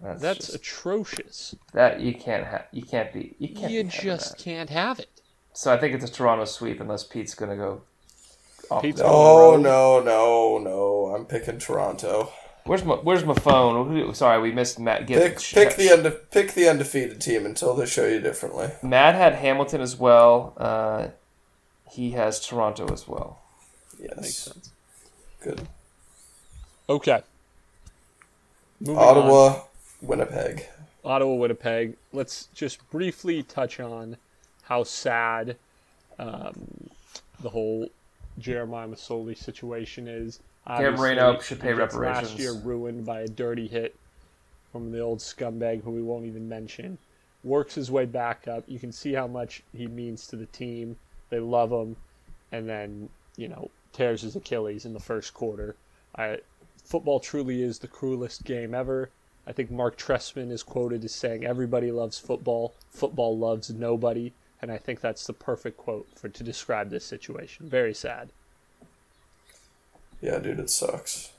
that's, 0.00 0.22
That's 0.22 0.38
just, 0.46 0.54
atrocious. 0.54 1.54
that 1.72 2.00
you 2.00 2.14
can't 2.14 2.46
have. 2.46 2.66
You 2.72 2.82
can't 2.82 3.12
be. 3.12 3.34
You 3.38 3.48
can't. 3.54 3.72
You 3.72 3.84
be 3.84 3.90
just 3.90 4.36
that. 4.38 4.42
can't 4.44 4.70
have 4.70 4.98
it. 4.98 5.20
So 5.52 5.72
I 5.72 5.78
think 5.78 5.94
it's 5.94 6.04
a 6.04 6.12
Toronto 6.12 6.44
sweep 6.44 6.80
unless 6.80 7.04
Pete's 7.04 7.34
going 7.34 7.50
to 7.50 7.56
go. 7.56 7.82
Off 8.70 8.82
Pete's 8.82 8.98
the- 9.00 9.04
Oh 9.06 9.52
road. 9.56 9.62
no, 9.62 10.00
no, 10.00 10.58
no! 10.58 11.14
I'm 11.14 11.26
picking 11.26 11.58
Toronto. 11.58 12.30
Where's 12.64 12.84
my 12.84 12.94
Where's 12.94 13.24
my 13.24 13.34
phone? 13.34 14.14
Sorry, 14.14 14.40
we 14.40 14.52
missed 14.52 14.78
Matt. 14.78 15.06
Get, 15.08 15.20
Pick 15.36 15.40
pick 15.40 15.76
the 15.76 15.88
unde- 15.88 16.30
pick 16.30 16.52
the 16.52 16.68
undefeated 16.68 17.20
team 17.20 17.44
until 17.46 17.74
they 17.74 17.84
show 17.86 18.06
you 18.06 18.20
differently. 18.20 18.70
Matt 18.82 19.16
had 19.16 19.34
Hamilton 19.34 19.80
as 19.80 19.96
well. 19.96 20.54
Uh, 20.56 21.08
he 21.90 22.12
has 22.12 22.44
Toronto 22.44 22.92
as 22.92 23.06
well. 23.08 23.40
Yes, 24.00 24.16
Makes 24.16 24.36
sense. 24.36 24.70
good. 25.42 25.60
Okay. 26.88 27.22
Moving 28.80 28.96
on. 28.96 29.16
Ottawa, 29.18 29.60
Winnipeg. 30.00 30.66
Ottawa, 31.04 31.34
Winnipeg. 31.34 31.96
Let's 32.12 32.48
just 32.54 32.88
briefly 32.90 33.42
touch 33.42 33.80
on 33.80 34.16
how 34.62 34.84
sad 34.84 35.56
um, 36.18 36.88
the 37.42 37.50
whole 37.50 37.88
Jeremiah 38.38 38.88
Masoli 38.88 39.36
situation 39.36 40.08
is. 40.08 40.40
Cam 40.66 40.76
Obviously, 40.76 41.08
Reno 41.08 41.40
should 41.40 41.60
pay 41.60 41.72
reparations. 41.72 42.30
Last 42.30 42.38
year 42.38 42.52
ruined 42.52 43.04
by 43.04 43.20
a 43.20 43.28
dirty 43.28 43.66
hit 43.66 43.96
from 44.70 44.92
the 44.92 45.00
old 45.00 45.18
scumbag 45.18 45.82
who 45.82 45.90
we 45.90 46.02
won't 46.02 46.26
even 46.26 46.48
mention. 46.48 46.98
Works 47.42 47.74
his 47.74 47.90
way 47.90 48.04
back 48.04 48.46
up. 48.46 48.64
You 48.68 48.78
can 48.78 48.92
see 48.92 49.12
how 49.14 49.26
much 49.26 49.62
he 49.76 49.86
means 49.86 50.26
to 50.28 50.36
the 50.36 50.46
team. 50.46 50.96
They 51.30 51.40
love 51.40 51.70
him, 51.70 51.96
and 52.52 52.68
then 52.68 53.08
you 53.36 53.48
know 53.48 53.70
tears 53.92 54.22
his 54.22 54.36
Achilles 54.36 54.84
in 54.84 54.92
the 54.92 55.00
first 55.00 55.34
quarter. 55.34 55.76
I, 56.16 56.38
football 56.84 57.20
truly 57.20 57.62
is 57.62 57.78
the 57.78 57.88
cruelest 57.88 58.44
game 58.44 58.74
ever. 58.74 59.10
I 59.46 59.52
think 59.52 59.70
Marc 59.70 59.96
Trestman 59.96 60.50
is 60.50 60.62
quoted 60.62 61.04
as 61.04 61.14
saying, 61.14 61.44
"Everybody 61.44 61.90
loves 61.90 62.18
football. 62.18 62.74
Football 62.90 63.38
loves 63.38 63.70
nobody." 63.70 64.32
And 64.62 64.70
I 64.70 64.76
think 64.76 65.00
that's 65.00 65.26
the 65.26 65.32
perfect 65.32 65.78
quote 65.78 66.06
for 66.14 66.28
to 66.28 66.44
describe 66.44 66.90
this 66.90 67.04
situation. 67.04 67.68
Very 67.68 67.94
sad. 67.94 68.30
Yeah, 70.20 70.38
dude, 70.38 70.60
it 70.60 70.68
sucks. 70.68 71.32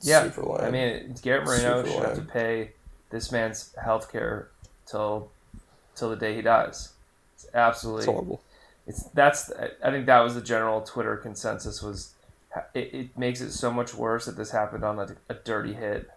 Yeah, 0.00 0.24
Super 0.24 0.42
lame. 0.42 0.64
I 0.64 0.70
mean, 0.70 1.14
Garrett 1.22 1.44
Marino 1.44 1.82
Super 1.82 1.90
should 1.90 2.04
have 2.04 2.16
to 2.16 2.32
pay 2.32 2.70
this 3.10 3.32
man's 3.32 3.74
health 3.82 4.12
care 4.12 4.48
till 4.86 5.30
till 5.96 6.10
the 6.10 6.16
day 6.16 6.34
he 6.34 6.42
dies. 6.42 6.92
Absolutely 7.54 8.02
It's 8.02 8.10
horrible. 8.10 8.42
It's 8.86 9.04
that's 9.14 9.50
I 9.82 9.90
think 9.90 10.06
that 10.06 10.20
was 10.20 10.34
the 10.34 10.42
general 10.42 10.82
Twitter 10.82 11.16
consensus 11.16 11.82
was 11.82 12.12
it, 12.74 12.94
it 12.94 13.18
makes 13.18 13.40
it 13.40 13.52
so 13.52 13.72
much 13.72 13.94
worse 13.94 14.26
that 14.26 14.36
this 14.36 14.50
happened 14.50 14.84
on 14.84 14.98
a, 14.98 15.16
a 15.28 15.34
dirty 15.34 15.72
hit. 15.72 16.10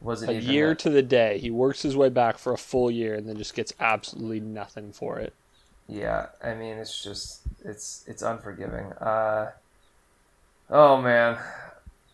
Wasn't 0.00 0.30
A 0.30 0.40
year 0.40 0.70
a- 0.70 0.76
to 0.76 0.90
the 0.90 1.02
day, 1.02 1.38
he 1.38 1.50
works 1.50 1.82
his 1.82 1.96
way 1.96 2.08
back 2.08 2.38
for 2.38 2.52
a 2.52 2.58
full 2.58 2.90
year 2.90 3.14
and 3.14 3.28
then 3.28 3.36
just 3.36 3.54
gets 3.54 3.72
absolutely 3.80 4.40
nothing 4.40 4.92
for 4.92 5.18
it. 5.18 5.34
Yeah, 5.88 6.26
I 6.42 6.54
mean 6.54 6.78
it's 6.78 7.02
just 7.02 7.40
it's 7.64 8.04
it's 8.06 8.22
unforgiving. 8.22 8.92
Uh, 8.92 9.50
oh 10.70 11.00
man, 11.02 11.38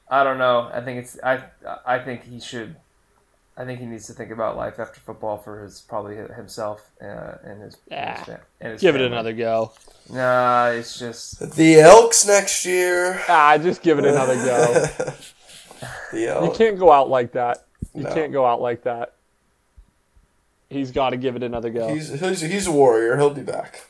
I 0.08 0.24
don't 0.24 0.38
know. 0.38 0.70
I 0.72 0.80
think 0.80 1.00
it's 1.00 1.18
I 1.22 1.44
I 1.86 1.98
think 1.98 2.24
he 2.24 2.40
should. 2.40 2.76
I 3.56 3.64
think 3.64 3.78
he 3.78 3.86
needs 3.86 4.06
to 4.08 4.12
think 4.14 4.30
about 4.32 4.56
life 4.56 4.80
after 4.80 4.98
football 5.00 5.38
for 5.38 5.62
his 5.62 5.80
probably 5.80 6.16
himself 6.16 6.90
uh, 7.00 7.34
and 7.44 7.62
his, 7.62 7.76
and 7.88 8.18
his, 8.18 8.28
and 8.60 8.72
his 8.72 8.80
Give 8.80 8.96
it 8.96 9.00
another 9.00 9.32
go. 9.32 9.72
Nah, 10.10 10.66
it's 10.68 10.98
just 10.98 11.54
the 11.54 11.78
Elks 11.80 12.26
next 12.26 12.66
year. 12.66 13.22
Ah, 13.28 13.56
just 13.58 13.82
give 13.82 13.98
it 13.98 14.04
another 14.04 14.34
go. 14.34 14.86
the 16.12 16.20
You 16.42 16.52
can't 16.56 16.78
go 16.78 16.90
out 16.90 17.08
like 17.08 17.32
that. 17.32 17.64
You 17.94 18.02
No. 18.02 18.12
can't 18.14 18.32
go 18.32 18.44
out 18.44 18.60
like 18.60 18.82
that. 18.82 19.14
He's 20.68 20.90
got 20.90 21.10
to 21.10 21.16
give 21.16 21.36
it 21.36 21.42
another 21.44 21.70
go. 21.70 21.94
He's, 21.94 22.08
he's 22.20 22.40
he's 22.40 22.66
a 22.66 22.72
warrior. 22.72 23.16
He'll 23.16 23.30
be 23.30 23.42
back. 23.42 23.84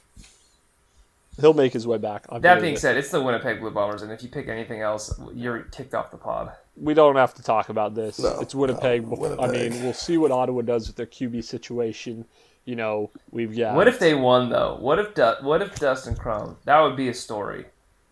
He'll 1.40 1.54
make 1.54 1.72
his 1.72 1.86
way 1.86 1.98
back. 1.98 2.26
I 2.28 2.38
that 2.40 2.60
being 2.60 2.74
it. 2.74 2.78
said, 2.80 2.96
it's 2.96 3.10
the 3.10 3.22
Winnipeg 3.22 3.60
Blue 3.60 3.70
Bombers, 3.70 4.02
and 4.02 4.12
if 4.12 4.22
you 4.22 4.28
pick 4.28 4.46
anything 4.48 4.82
else, 4.82 5.18
you're 5.32 5.60
kicked 5.62 5.94
off 5.94 6.10
the 6.10 6.16
pod. 6.16 6.52
We 6.76 6.92
don't 6.94 7.16
have 7.16 7.34
to 7.34 7.42
talk 7.42 7.68
about 7.68 7.94
this. 7.94 8.18
No, 8.18 8.40
it's 8.40 8.54
Winnipeg. 8.54 9.08
no, 9.08 9.16
bef- 9.16 9.42
I 9.42 9.46
mean, 9.50 9.82
we'll 9.82 9.92
see 9.92 10.18
what 10.18 10.32
Ottawa 10.32 10.62
does 10.62 10.88
with 10.88 10.96
their 10.96 11.06
QB 11.06 11.44
situation. 11.44 12.24
You 12.64 12.76
know, 12.76 13.10
we've 13.30 13.56
got. 13.56 13.76
What 13.76 13.86
if 13.88 13.98
they 13.98 14.14
won 14.14 14.48
though? 14.50 14.76
What 14.80 14.98
if 14.98 15.14
Du- 15.14 15.36
what 15.42 15.62
if 15.62 15.78
Dustin 15.78 16.16
Crum? 16.16 16.56
That 16.64 16.80
would 16.80 16.96
be 16.96 17.08
a 17.08 17.14
story. 17.14 17.66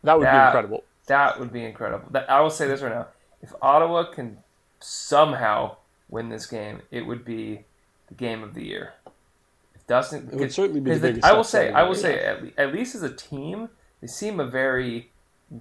that 0.04 0.18
would 0.18 0.24
be 0.30 0.36
incredible? 0.46 0.84
That 1.06 1.40
would 1.40 1.52
be 1.52 1.64
incredible. 1.64 2.06
That, 2.10 2.30
I 2.30 2.40
will 2.40 2.50
say 2.50 2.68
this 2.68 2.82
right 2.82 2.94
now: 2.94 3.06
if 3.40 3.52
Ottawa 3.62 4.04
can 4.04 4.38
somehow 4.78 5.76
win 6.08 6.28
this 6.28 6.46
game, 6.46 6.82
it 6.90 7.06
would 7.06 7.24
be 7.24 7.64
the 8.08 8.14
game 8.14 8.42
of 8.42 8.54
the 8.54 8.64
year. 8.64 8.92
If 9.74 9.86
Dustin, 9.86 10.28
It 10.30 10.36
would 10.38 10.52
certainly 10.52 10.80
be 10.80 10.90
the 10.90 10.96
because 10.96 11.08
biggest 11.14 11.24
I 11.26 11.32
will 11.32 11.44
say, 11.44 11.72
I 11.72 11.82
will 11.82 11.94
say, 11.94 12.18
at, 12.20 12.42
le- 12.42 12.50
at 12.58 12.72
least 12.74 12.94
as 12.94 13.02
a 13.02 13.12
team, 13.12 13.70
they 14.00 14.06
seem 14.06 14.38
a 14.38 14.46
very 14.46 15.10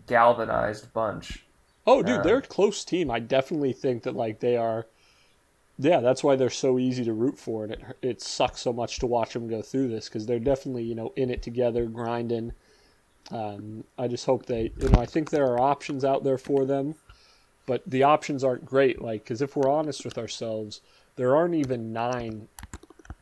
galvanized 0.07 0.93
bunch. 0.93 1.45
Oh, 1.87 2.03
dude, 2.03 2.23
they're 2.23 2.37
a 2.37 2.41
close 2.41 2.85
team. 2.85 3.09
I 3.09 3.19
definitely 3.19 3.73
think 3.73 4.03
that 4.03 4.15
like 4.15 4.39
they 4.39 4.55
are. 4.55 4.85
Yeah, 5.79 5.99
that's 5.99 6.23
why 6.23 6.35
they're 6.35 6.51
so 6.51 6.77
easy 6.77 7.03
to 7.05 7.13
root 7.13 7.39
for, 7.39 7.63
and 7.63 7.73
it 7.73 7.81
it 8.01 8.21
sucks 8.21 8.61
so 8.61 8.71
much 8.71 8.99
to 8.99 9.07
watch 9.07 9.33
them 9.33 9.47
go 9.47 9.61
through 9.61 9.87
this 9.87 10.07
because 10.07 10.25
they're 10.25 10.39
definitely 10.39 10.83
you 10.83 10.95
know 10.95 11.11
in 11.15 11.31
it 11.31 11.41
together, 11.41 11.85
grinding. 11.85 12.53
Um, 13.31 13.83
I 13.97 14.07
just 14.07 14.25
hope 14.25 14.45
they, 14.45 14.71
you 14.79 14.89
know, 14.89 14.99
I 14.99 15.05
think 15.05 15.29
there 15.29 15.45
are 15.45 15.59
options 15.59 16.03
out 16.03 16.23
there 16.23 16.37
for 16.37 16.65
them, 16.65 16.95
but 17.65 17.81
the 17.85 18.03
options 18.03 18.43
aren't 18.43 18.65
great. 18.65 19.01
Like, 19.01 19.23
because 19.23 19.41
if 19.41 19.55
we're 19.55 19.71
honest 19.71 20.03
with 20.03 20.17
ourselves, 20.17 20.81
there 21.15 21.35
aren't 21.35 21.55
even 21.55 21.93
nine 21.93 22.47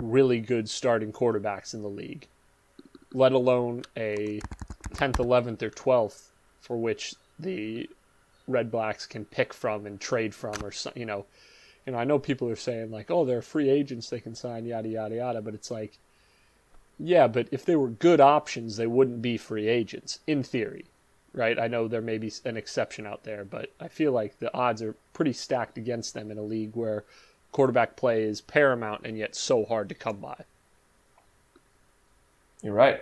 really 0.02 0.40
good 0.40 0.70
starting 0.70 1.12
quarterbacks 1.12 1.74
in 1.74 1.82
the 1.82 1.90
league, 1.90 2.28
let 3.14 3.34
alone 3.34 3.84
a 3.98 4.40
tenth, 4.94 5.20
eleventh, 5.20 5.62
or 5.62 5.70
twelfth 5.70 6.32
for 6.62 6.78
which 6.78 7.14
the 7.38 7.90
Red 8.50 8.72
Blacks 8.72 9.06
can 9.06 9.26
pick 9.26 9.54
from 9.54 9.86
and 9.86 10.00
trade 10.00 10.34
from, 10.34 10.56
or 10.64 10.72
you 10.96 11.06
know, 11.06 11.26
you 11.86 11.94
know. 11.94 12.00
I 12.00 12.04
know 12.04 12.20
people 12.20 12.50
are 12.50 12.56
saying 12.56 12.92
like, 12.92 13.12
oh, 13.12 13.26
they're 13.26 13.42
free 13.42 13.70
agents, 13.70 14.10
they 14.10 14.20
can 14.20 14.36
sign, 14.36 14.66
yada 14.66 14.90
yada 14.90 15.16
yada, 15.16 15.42
but 15.42 15.54
it's 15.54 15.70
like, 15.72 15.98
yeah, 16.98 17.28
but 17.28 17.48
if 17.52 17.64
they 17.64 17.76
were 17.76 17.90
good 17.90 18.20
options, 18.20 18.76
they 18.76 18.88
wouldn't 18.88 19.22
be 19.22 19.38
free 19.38 19.68
agents 19.68 20.20
in 20.28 20.44
theory, 20.44 20.86
right? 21.34 21.58
I 21.60 21.68
know 21.68 21.88
there 21.88 22.02
may 22.02 22.18
be 22.18 22.34
an 22.44 22.58
exception 22.58 23.06
out 23.06 23.24
there, 23.24 23.46
but 23.46 23.72
I 23.80 23.88
feel 23.88 24.12
like 24.12 24.40
the 24.40 24.54
odds 24.54 24.82
are 24.82 24.96
pretty 25.14 25.34
stacked 25.34 25.78
against 25.78 26.14
them 26.14 26.32
in 26.32 26.38
a 26.38 26.44
league 26.44 26.76
where 26.76 27.06
quarterback 27.52 27.96
play 27.96 28.24
is 28.24 28.42
paramount 28.42 29.06
and 29.06 29.18
yet 29.18 29.36
so 29.36 29.64
hard 29.64 29.90
to 29.90 29.96
come 29.96 30.18
by. 30.18 30.44
You're 32.62 32.74
right. 32.74 33.02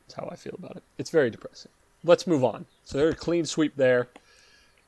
That's 0.00 0.14
how 0.14 0.28
I 0.32 0.36
feel 0.36 0.56
about 0.58 0.76
it. 0.76 0.82
It's 0.96 1.10
very 1.10 1.30
depressing. 1.30 1.70
Let's 2.02 2.26
move 2.26 2.44
on. 2.44 2.66
So 2.84 2.98
they're 2.98 3.10
a 3.10 3.14
clean 3.14 3.44
sweep 3.44 3.76
there. 3.76 4.08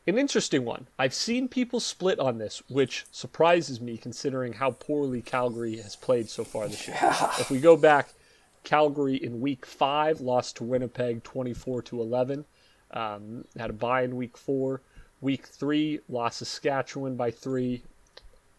An 0.06 0.18
interesting 0.18 0.64
one. 0.64 0.86
I've 0.98 1.14
seen 1.14 1.46
people 1.46 1.78
split 1.78 2.18
on 2.18 2.38
this, 2.38 2.62
which 2.68 3.04
surprises 3.12 3.80
me 3.80 3.96
considering 3.96 4.54
how 4.54 4.72
poorly 4.72 5.22
Calgary 5.22 5.76
has 5.76 5.94
played 5.94 6.28
so 6.28 6.42
far 6.42 6.68
this 6.68 6.88
year. 6.88 6.96
If 7.38 7.50
we 7.50 7.60
go 7.60 7.76
back 7.76 8.08
Calgary 8.64 9.16
in 9.16 9.40
week 9.40 9.64
five 9.64 10.20
lost 10.20 10.56
to 10.56 10.64
Winnipeg 10.64 11.22
24 11.22 11.82
to 11.82 12.00
11. 12.00 12.44
Um, 12.92 13.44
had 13.56 13.70
a 13.70 13.74
bye 13.74 14.02
in 14.02 14.16
week 14.16 14.36
four. 14.36 14.82
Week 15.20 15.46
three 15.46 16.00
lost 16.08 16.38
Saskatchewan 16.38 17.16
by 17.16 17.30
three. 17.30 17.82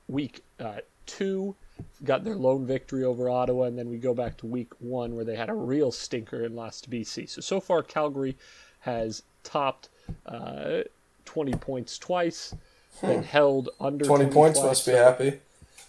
Week 0.07 0.43
uh, 0.59 0.79
two 1.05 1.55
got 2.03 2.23
their 2.23 2.35
lone 2.35 2.65
victory 2.65 3.03
over 3.03 3.29
Ottawa, 3.29 3.65
and 3.65 3.77
then 3.77 3.89
we 3.89 3.97
go 3.97 4.13
back 4.13 4.37
to 4.37 4.45
week 4.45 4.71
one 4.79 5.15
where 5.15 5.25
they 5.25 5.35
had 5.35 5.49
a 5.49 5.53
real 5.53 5.91
stinker 5.91 6.43
and 6.43 6.55
lost 6.55 6.85
to 6.85 6.89
BC. 6.89 7.29
So 7.29 7.41
so 7.41 7.59
far, 7.59 7.83
Calgary 7.83 8.37
has 8.81 9.23
topped 9.43 9.89
uh, 10.25 10.81
20 11.25 11.53
points 11.53 11.97
twice, 11.97 12.55
been 13.01 13.23
held 13.23 13.69
under 13.79 14.05
20 14.05 14.25
points 14.27 14.59
twice, 14.59 14.69
must 14.69 14.85
be 14.85 14.91
so, 14.91 15.03
happy. 15.03 15.39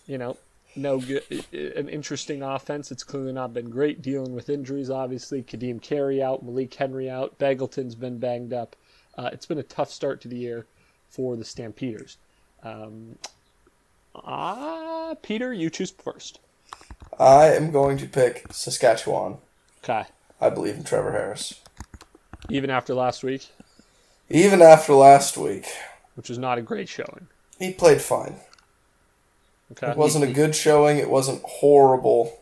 You 0.07 0.19
know, 0.19 0.37
no 0.75 0.99
good, 0.99 1.23
an 1.53 1.89
interesting 1.89 2.43
offense. 2.43 2.91
It's 2.91 3.05
clearly 3.05 3.33
not 3.33 3.53
been 3.53 3.71
great 3.71 4.03
dealing 4.03 4.35
with 4.35 4.49
injuries. 4.49 4.91
Obviously, 4.91 5.43
Kadeem 5.43 5.81
Carey 5.81 6.23
out, 6.23 6.43
Malik 6.43 6.75
Henry 6.75 7.11
out, 7.11 7.39
Begelton's 7.39 7.95
been 7.95 8.19
banged 8.19 8.53
up. 8.53 8.77
Uh, 9.17 9.31
it's 9.33 9.47
been 9.47 9.59
a 9.59 9.63
tough 9.63 9.91
start 9.91 10.21
to 10.23 10.29
the 10.29 10.37
year 10.37 10.67
for 11.11 11.37
the 11.37 11.45
Stampeders. 11.45 12.17
Um, 12.63 13.19
ah, 14.15 15.15
Peter, 15.23 15.53
you 15.53 15.69
choose 15.69 15.91
first. 15.91 16.41
I 17.19 17.49
am 17.49 17.71
going 17.71 17.99
to 17.99 18.07
pick 18.07 18.47
Saskatchewan. 18.51 19.39
Okay. 19.85 20.05
I 20.41 20.51
believe 20.51 20.77
in 20.77 20.85
Trevor 20.85 21.13
Harris. 21.13 21.61
Even 22.49 22.71
after 22.71 22.95
last 22.95 23.23
week, 23.23 23.51
Even 24.33 24.63
after 24.63 24.95
last 24.95 25.37
week, 25.37 25.67
which 26.15 26.29
was 26.29 26.39
not 26.39 26.59
a 26.59 26.63
great 26.63 26.89
showing. 26.89 27.27
he 27.59 27.73
played 27.73 28.01
fine. 28.01 28.37
Okay. 29.73 29.91
It 29.93 29.97
wasn't 29.97 30.25
a 30.25 30.33
good 30.33 30.55
showing. 30.55 30.99
It 30.99 31.09
wasn't 31.11 31.43
horrible. 31.43 32.39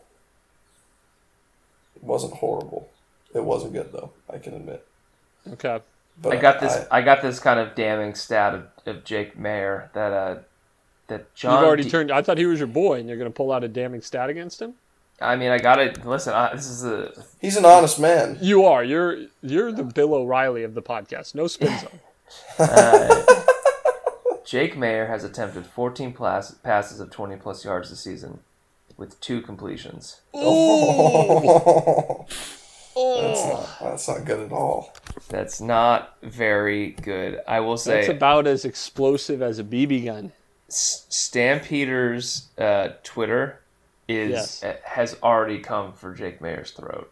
It 1.95 2.03
wasn't 2.03 2.33
horrible. 2.33 2.89
It 3.33 3.43
wasn't 3.43 3.73
good 3.73 3.91
though. 3.93 4.11
I 4.29 4.37
can 4.37 4.53
admit. 4.53 4.85
Okay. 5.53 5.79
But 6.21 6.33
I 6.33 6.35
got 6.41 6.59
this. 6.59 6.73
I- 6.91 6.97
I, 6.99 7.01
got 7.01 7.21
this 7.21 7.39
kind 7.39 7.59
of 7.59 7.73
damning 7.75 8.15
stat 8.15 8.53
of, 8.53 8.63
of 8.85 9.03
Jake 9.03 9.37
Maier 9.37 9.91
that 9.93 10.11
uh 10.13 10.35
that 11.07 11.33
John. 11.35 11.59
You've 11.59 11.67
already 11.67 11.83
D- 11.83 11.89
turned. 11.89 12.11
I 12.11 12.21
thought 12.21 12.37
he 12.37 12.45
was 12.45 12.59
your 12.59 12.67
boy, 12.67 12.99
and 12.99 13.07
you're 13.07 13.17
going 13.17 13.31
to 13.31 13.35
pull 13.35 13.51
out 13.51 13.63
a 13.63 13.67
damning 13.67 14.01
stat 14.01 14.29
against 14.29 14.61
him. 14.61 14.73
I 15.21 15.35
mean, 15.35 15.49
I 15.49 15.59
got 15.59 15.79
it. 15.79 16.05
Listen, 16.05 16.33
I, 16.33 16.55
this 16.55 16.67
is 16.67 16.83
a 16.83 17.11
he's 17.39 17.55
an 17.57 17.65
honest 17.65 17.99
man. 17.99 18.37
You 18.41 18.65
are. 18.65 18.83
You're. 18.83 19.27
You're 19.41 19.71
the 19.71 19.83
Bill 19.83 20.13
O'Reilly 20.13 20.63
of 20.63 20.73
the 20.73 20.81
podcast. 20.81 21.35
No 21.35 21.47
spin 21.47 21.77
zone. 21.79 21.99
uh, 22.59 23.23
Jake 24.45 24.75
Maier 24.75 25.07
has 25.07 25.23
attempted 25.23 25.65
14 25.65 26.13
pass, 26.13 26.51
passes 26.55 26.99
of 26.99 27.09
20 27.11 27.37
plus 27.37 27.63
yards 27.63 27.89
this 27.89 28.01
season, 28.01 28.39
with 28.97 29.19
two 29.21 29.41
completions. 29.41 30.21
Oh, 30.33 32.25
that's 32.95 33.45
not 33.45 33.79
that's 33.81 34.07
not 34.07 34.25
good 34.25 34.39
at 34.41 34.51
all. 34.51 34.93
That's 35.29 35.61
not 35.61 36.17
very 36.21 36.89
good. 36.89 37.39
I 37.47 37.61
will 37.61 37.77
say. 37.77 37.95
that's 37.95 38.09
about 38.09 38.47
as 38.47 38.65
explosive 38.65 39.41
as 39.41 39.59
a 39.59 39.63
BB 39.63 40.05
gun. 40.05 40.33
S- 40.67 41.05
Stampeder's 41.09 42.49
uh, 42.57 42.89
Twitter 43.03 43.60
is 44.17 44.31
Yes. 44.31 44.63
uh, 44.63 44.75
has 44.83 45.17
already 45.23 45.59
come 45.59 45.93
for 45.93 46.13
Jake 46.13 46.41
Maier's 46.41 46.71
throat. 46.71 47.11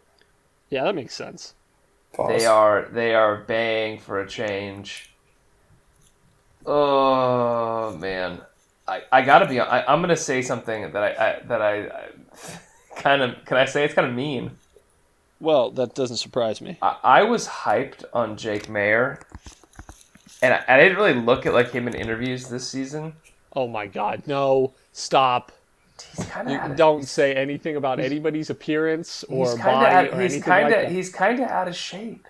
Yeah, 0.68 0.84
that 0.84 0.94
makes 0.94 1.14
sense. 1.14 1.54
Pause. 2.12 2.38
They 2.38 2.46
are 2.46 2.88
they 2.92 3.14
are 3.14 3.36
baying 3.36 3.98
for 4.00 4.20
a 4.20 4.26
change. 4.28 5.10
Oh 6.66 7.96
man, 7.96 8.40
I, 8.86 9.02
I 9.10 9.22
gotta 9.22 9.46
be. 9.46 9.60
I, 9.60 9.92
I'm 9.92 10.00
gonna 10.00 10.16
say 10.16 10.42
something 10.42 10.92
that 10.92 11.02
I, 11.02 11.08
I 11.28 11.40
that 11.46 11.62
I, 11.62 11.76
I 11.86 12.08
kind 12.96 13.22
of 13.22 13.44
can 13.44 13.56
I 13.56 13.64
say 13.64 13.84
it's 13.84 13.94
kind 13.94 14.06
of 14.08 14.14
mean. 14.14 14.52
Well, 15.40 15.70
that 15.70 15.94
doesn't 15.94 16.18
surprise 16.18 16.60
me. 16.60 16.76
I, 16.82 16.96
I 17.02 17.22
was 17.22 17.48
hyped 17.48 18.04
on 18.12 18.36
Jake 18.36 18.68
Mayer, 18.68 19.20
and 20.42 20.52
I, 20.52 20.64
I 20.68 20.78
didn't 20.78 20.98
really 20.98 21.14
look 21.14 21.46
at 21.46 21.54
like 21.54 21.70
him 21.70 21.88
in 21.88 21.94
interviews 21.94 22.48
this 22.48 22.68
season. 22.68 23.14
Oh 23.56 23.66
my 23.66 23.86
God, 23.86 24.24
no! 24.26 24.74
Stop! 24.92 25.50
He's 26.16 26.26
kind 26.26 26.50
of 26.50 26.76
don't 26.76 27.04
say 27.04 27.34
anything 27.34 27.76
about 27.76 28.00
anybody's 28.00 28.50
appearance 28.50 29.24
or 29.24 29.46
he's 29.50 29.54
body 29.58 29.62
kind 29.62 30.08
or 30.08 30.20
he's 30.20 30.32
anything 30.32 30.42
kind 30.42 30.66
of 30.66 30.72
like 30.72 30.82
that. 30.86 30.92
he's 30.92 31.10
kind 31.10 31.40
of 31.40 31.48
out 31.48 31.68
of 31.68 31.76
shape. 31.76 32.26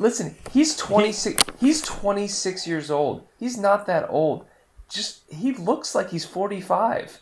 Listen, 0.00 0.36
he's 0.52 0.76
26 0.76 1.42
he's 1.58 1.82
26 1.82 2.66
years 2.66 2.90
old. 2.90 3.26
He's 3.38 3.58
not 3.58 3.86
that 3.86 4.06
old. 4.08 4.46
Just 4.88 5.22
he 5.28 5.52
looks 5.52 5.94
like 5.94 6.10
he's 6.10 6.24
45. 6.24 7.20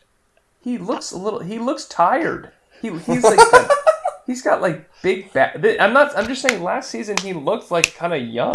He 0.61 0.77
looks 0.79 1.11
a 1.13 1.17
little 1.19 1.41
he 1.41 1.59
looks 1.59 1.87
tired. 1.87 2.51
He 2.83 2.91
he's 2.91 3.25
like 3.25 3.39
got- 3.39 3.71
he's 4.27 4.43
got 4.43 4.61
like 4.61 4.91
big 5.03 5.33
back. 5.33 5.57
I'm 5.81 5.95
not 5.95 6.17
I'm 6.17 6.27
just 6.27 6.43
saying 6.43 6.63
last 6.63 6.91
season 6.91 7.17
he 7.19 7.33
looked 7.33 7.71
like 7.71 7.95
kind 7.95 8.13
of 8.13 8.23
young. 8.23 8.55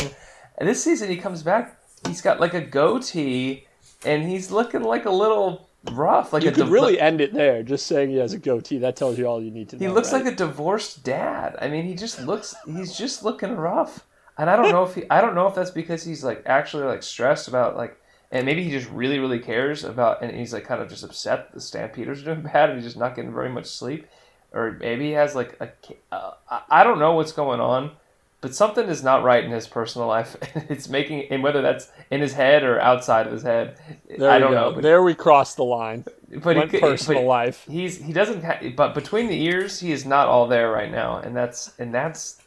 And 0.57 0.69
this 0.69 0.83
season 0.83 1.09
he 1.09 1.17
comes 1.17 1.41
back, 1.41 1.79
he's 2.07 2.21
got 2.21 2.39
like 2.39 2.53
a 2.53 2.61
goatee 2.61 3.65
and 4.05 4.23
he's 4.23 4.51
looking 4.51 4.83
like 4.83 5.05
a 5.05 5.11
little 5.11 5.69
rough, 5.91 6.33
like 6.33 6.43
You 6.43 6.49
a 6.49 6.51
could 6.53 6.63
div- 6.65 6.71
really 6.71 6.99
end 6.99 7.21
it 7.21 7.33
there. 7.33 7.63
Just 7.63 7.87
saying 7.87 8.09
he 8.09 8.17
has 8.17 8.33
a 8.33 8.37
goatee. 8.39 8.77
That 8.79 8.95
tells 8.95 9.17
you 9.17 9.25
all 9.25 9.41
you 9.41 9.51
need 9.51 9.69
to 9.69 9.75
know. 9.77 9.87
He 9.87 9.93
looks 9.93 10.11
right? 10.13 10.23
like 10.23 10.33
a 10.33 10.35
divorced 10.35 11.03
dad. 11.03 11.57
I 11.61 11.67
mean, 11.67 11.85
he 11.85 11.95
just 11.95 12.21
looks 12.21 12.55
he's 12.65 12.95
just 12.97 13.23
looking 13.23 13.55
rough. 13.55 14.05
And 14.37 14.49
I 14.49 14.55
don't 14.55 14.71
know 14.71 14.83
if 14.83 14.95
he 14.95 15.03
I 15.09 15.21
don't 15.21 15.35
know 15.35 15.47
if 15.47 15.55
that's 15.55 15.71
because 15.71 16.03
he's 16.03 16.23
like 16.23 16.43
actually 16.45 16.83
like 16.83 17.03
stressed 17.03 17.47
about 17.47 17.77
like 17.77 17.97
and 18.31 18.45
maybe 18.45 18.63
he 18.63 18.71
just 18.71 18.89
really 18.89 19.19
really 19.19 19.39
cares 19.39 19.83
about 19.83 20.21
and 20.23 20.35
he's 20.35 20.53
like 20.53 20.63
kind 20.63 20.81
of 20.81 20.89
just 20.89 21.03
upset 21.03 21.51
the 21.53 21.59
Stampeders 21.61 22.21
are 22.21 22.25
doing 22.33 22.41
bad 22.53 22.69
and 22.69 22.77
he's 22.79 22.85
just 22.87 22.97
not 22.97 23.15
getting 23.15 23.33
very 23.33 23.49
much 23.49 23.65
sleep 23.65 24.07
or 24.53 24.77
maybe 24.79 25.05
he 25.07 25.11
has 25.11 25.35
like 25.35 25.57
a 25.59 25.69
uh, 26.15 26.31
I- 26.49 26.61
I 26.69 26.83
don't 26.83 26.99
know 26.99 27.13
what's 27.13 27.31
going 27.33 27.59
on. 27.59 27.91
But 28.41 28.55
something 28.55 28.87
is 28.89 29.03
not 29.03 29.23
right 29.23 29.43
in 29.43 29.51
his 29.51 29.67
personal 29.67 30.07
life. 30.07 30.35
It's 30.69 30.89
making, 30.89 31.27
and 31.31 31.43
whether 31.43 31.61
that's 31.61 31.89
in 32.09 32.21
his 32.21 32.33
head 32.33 32.63
or 32.63 32.79
outside 32.79 33.27
of 33.27 33.31
his 33.33 33.43
head, 33.43 33.77
There 34.17 34.29
I 34.31 34.39
don't 34.39 34.51
know. 34.53 34.71
But, 34.73 34.81
there 34.81 35.03
we 35.03 35.13
crossed 35.13 35.57
the 35.57 35.63
line. 35.63 36.05
but, 36.43 36.71
he, 36.71 36.79
personal 36.79 37.21
but- 37.21 37.27
life. 37.27 37.65
he's 37.69 37.97
he 37.97 38.13
doesn't 38.13 38.43
ha- 38.43 38.59
but 38.75 38.95
between 38.95 39.27
the 39.27 39.39
ears 39.43 39.79
he 39.79 39.91
is 39.91 40.05
not 40.05 40.27
all 40.27 40.47
there 40.47 40.71
right 40.71 40.89
now 40.89 41.17
and 41.17 41.35
that's 41.35 41.73
and 41.77 41.93
that's 41.93 42.41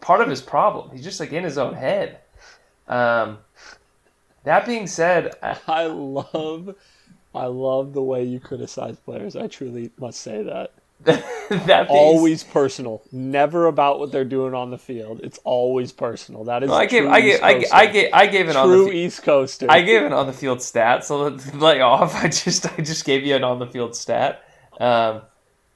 part 0.00 0.20
of 0.20 0.28
his 0.28 0.40
problem 0.40 0.90
he's 0.92 1.02
just 1.02 1.18
like 1.18 1.32
in 1.32 1.42
his 1.42 1.58
own 1.58 1.74
head 1.74 2.18
um 2.88 3.38
that 4.44 4.64
being 4.66 4.86
said 4.86 5.32
I- 5.42 5.58
I 5.66 5.86
love, 5.86 6.76
I 7.34 7.46
love 7.46 7.92
the 7.92 8.02
way 8.02 8.22
you 8.24 8.38
criticize 8.38 8.96
players. 9.00 9.34
I 9.36 9.46
truly 9.48 9.90
must 9.98 10.20
say 10.20 10.42
that. 10.44 10.72
that 11.04 11.86
Always 11.88 12.44
personal. 12.44 13.02
Never 13.12 13.66
about 13.66 13.98
what 13.98 14.10
they're 14.12 14.24
doing 14.24 14.54
on 14.54 14.70
the 14.70 14.78
field. 14.78 15.20
It's 15.22 15.38
always 15.44 15.92
personal. 15.92 16.44
That 16.44 16.62
is. 16.62 16.70
I 16.70 16.86
gave 16.86 17.02
true 17.02 17.10
I 17.12 17.20
gave 17.20 17.42
I, 17.42 17.54
gave- 17.54 17.72
I 17.72 17.86
gave 17.86 18.10
I 18.14 18.26
gave 18.26 18.48
on 18.56 18.68
true 18.68 18.84
the 18.86 18.92
East 18.92 19.22
Coaster. 19.22 19.66
I 19.68 19.82
gave 19.82 20.02
an 20.02 20.12
on 20.12 20.26
the 20.26 20.32
field 20.32 20.62
stat 20.62 21.04
so 21.04 21.28
lay 21.54 21.80
off 21.80 22.14
I 22.24 22.28
just 22.28 22.66
I 22.78 22.82
just 22.82 23.04
gave 23.04 23.24
you 23.26 23.34
an 23.34 23.44
on 23.44 23.58
the 23.58 23.66
field 23.66 23.94
stat 23.94 24.42
um 24.80 25.22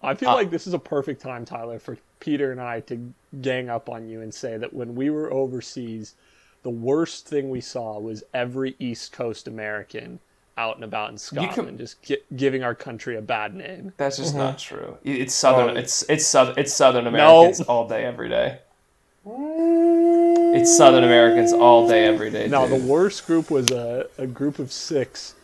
I 0.00 0.12
Uh, 0.12 0.14
feel 0.14 0.28
like 0.30 0.50
this 0.50 0.66
is 0.68 0.74
a 0.74 0.78
perfect 0.78 1.20
time, 1.20 1.44
Tyler, 1.44 1.78
for 1.80 1.98
Peter 2.20 2.52
and 2.52 2.60
I 2.60 2.80
to 2.82 3.12
gang 3.40 3.68
up 3.68 3.88
on 3.88 4.08
you 4.08 4.20
and 4.20 4.32
say 4.32 4.56
that 4.56 4.72
when 4.72 4.94
we 4.94 5.10
were 5.10 5.32
overseas, 5.32 6.14
the 6.62 6.70
worst 6.70 7.26
thing 7.26 7.50
we 7.50 7.60
saw 7.60 7.98
was 7.98 8.22
every 8.32 8.76
East 8.78 9.12
Coast 9.12 9.48
American 9.48 10.20
out 10.58 10.74
and 10.74 10.84
about 10.84 11.06
in 11.10 11.14
can- 11.14 11.18
Scotland, 11.18 11.78
just 11.78 12.02
gi- 12.02 12.18
giving 12.36 12.62
our 12.62 12.74
country 12.74 13.16
a 13.16 13.22
bad 13.22 13.54
name. 13.54 13.92
that's 13.96 14.16
just 14.16 14.34
not 14.34 14.58
mm-hmm. 14.58 14.74
true 14.76 14.98
it's 15.04 15.34
southern 15.34 15.76
Oh. 15.76 15.80
it's 15.80 16.02
it's 16.08 16.26
southern 16.26 16.58
it's 16.58 16.72
southern 16.74 17.06
Americans 17.06 17.60
all 17.62 17.88
day 17.88 18.04
every 18.04 18.28
day 18.28 18.58
it's 20.54 20.76
southern 20.76 21.04
Americans 21.04 21.52
all 21.52 21.86
day 21.88 22.04
every 22.06 22.30
day 22.30 22.48
No, 22.48 22.66
dude. 22.66 22.80
the 22.80 22.86
worst 22.86 23.26
group 23.26 23.50
was 23.50 23.70
a, 23.70 24.06
a 24.18 24.26
group 24.26 24.58
of 24.58 24.72
six 24.72 25.34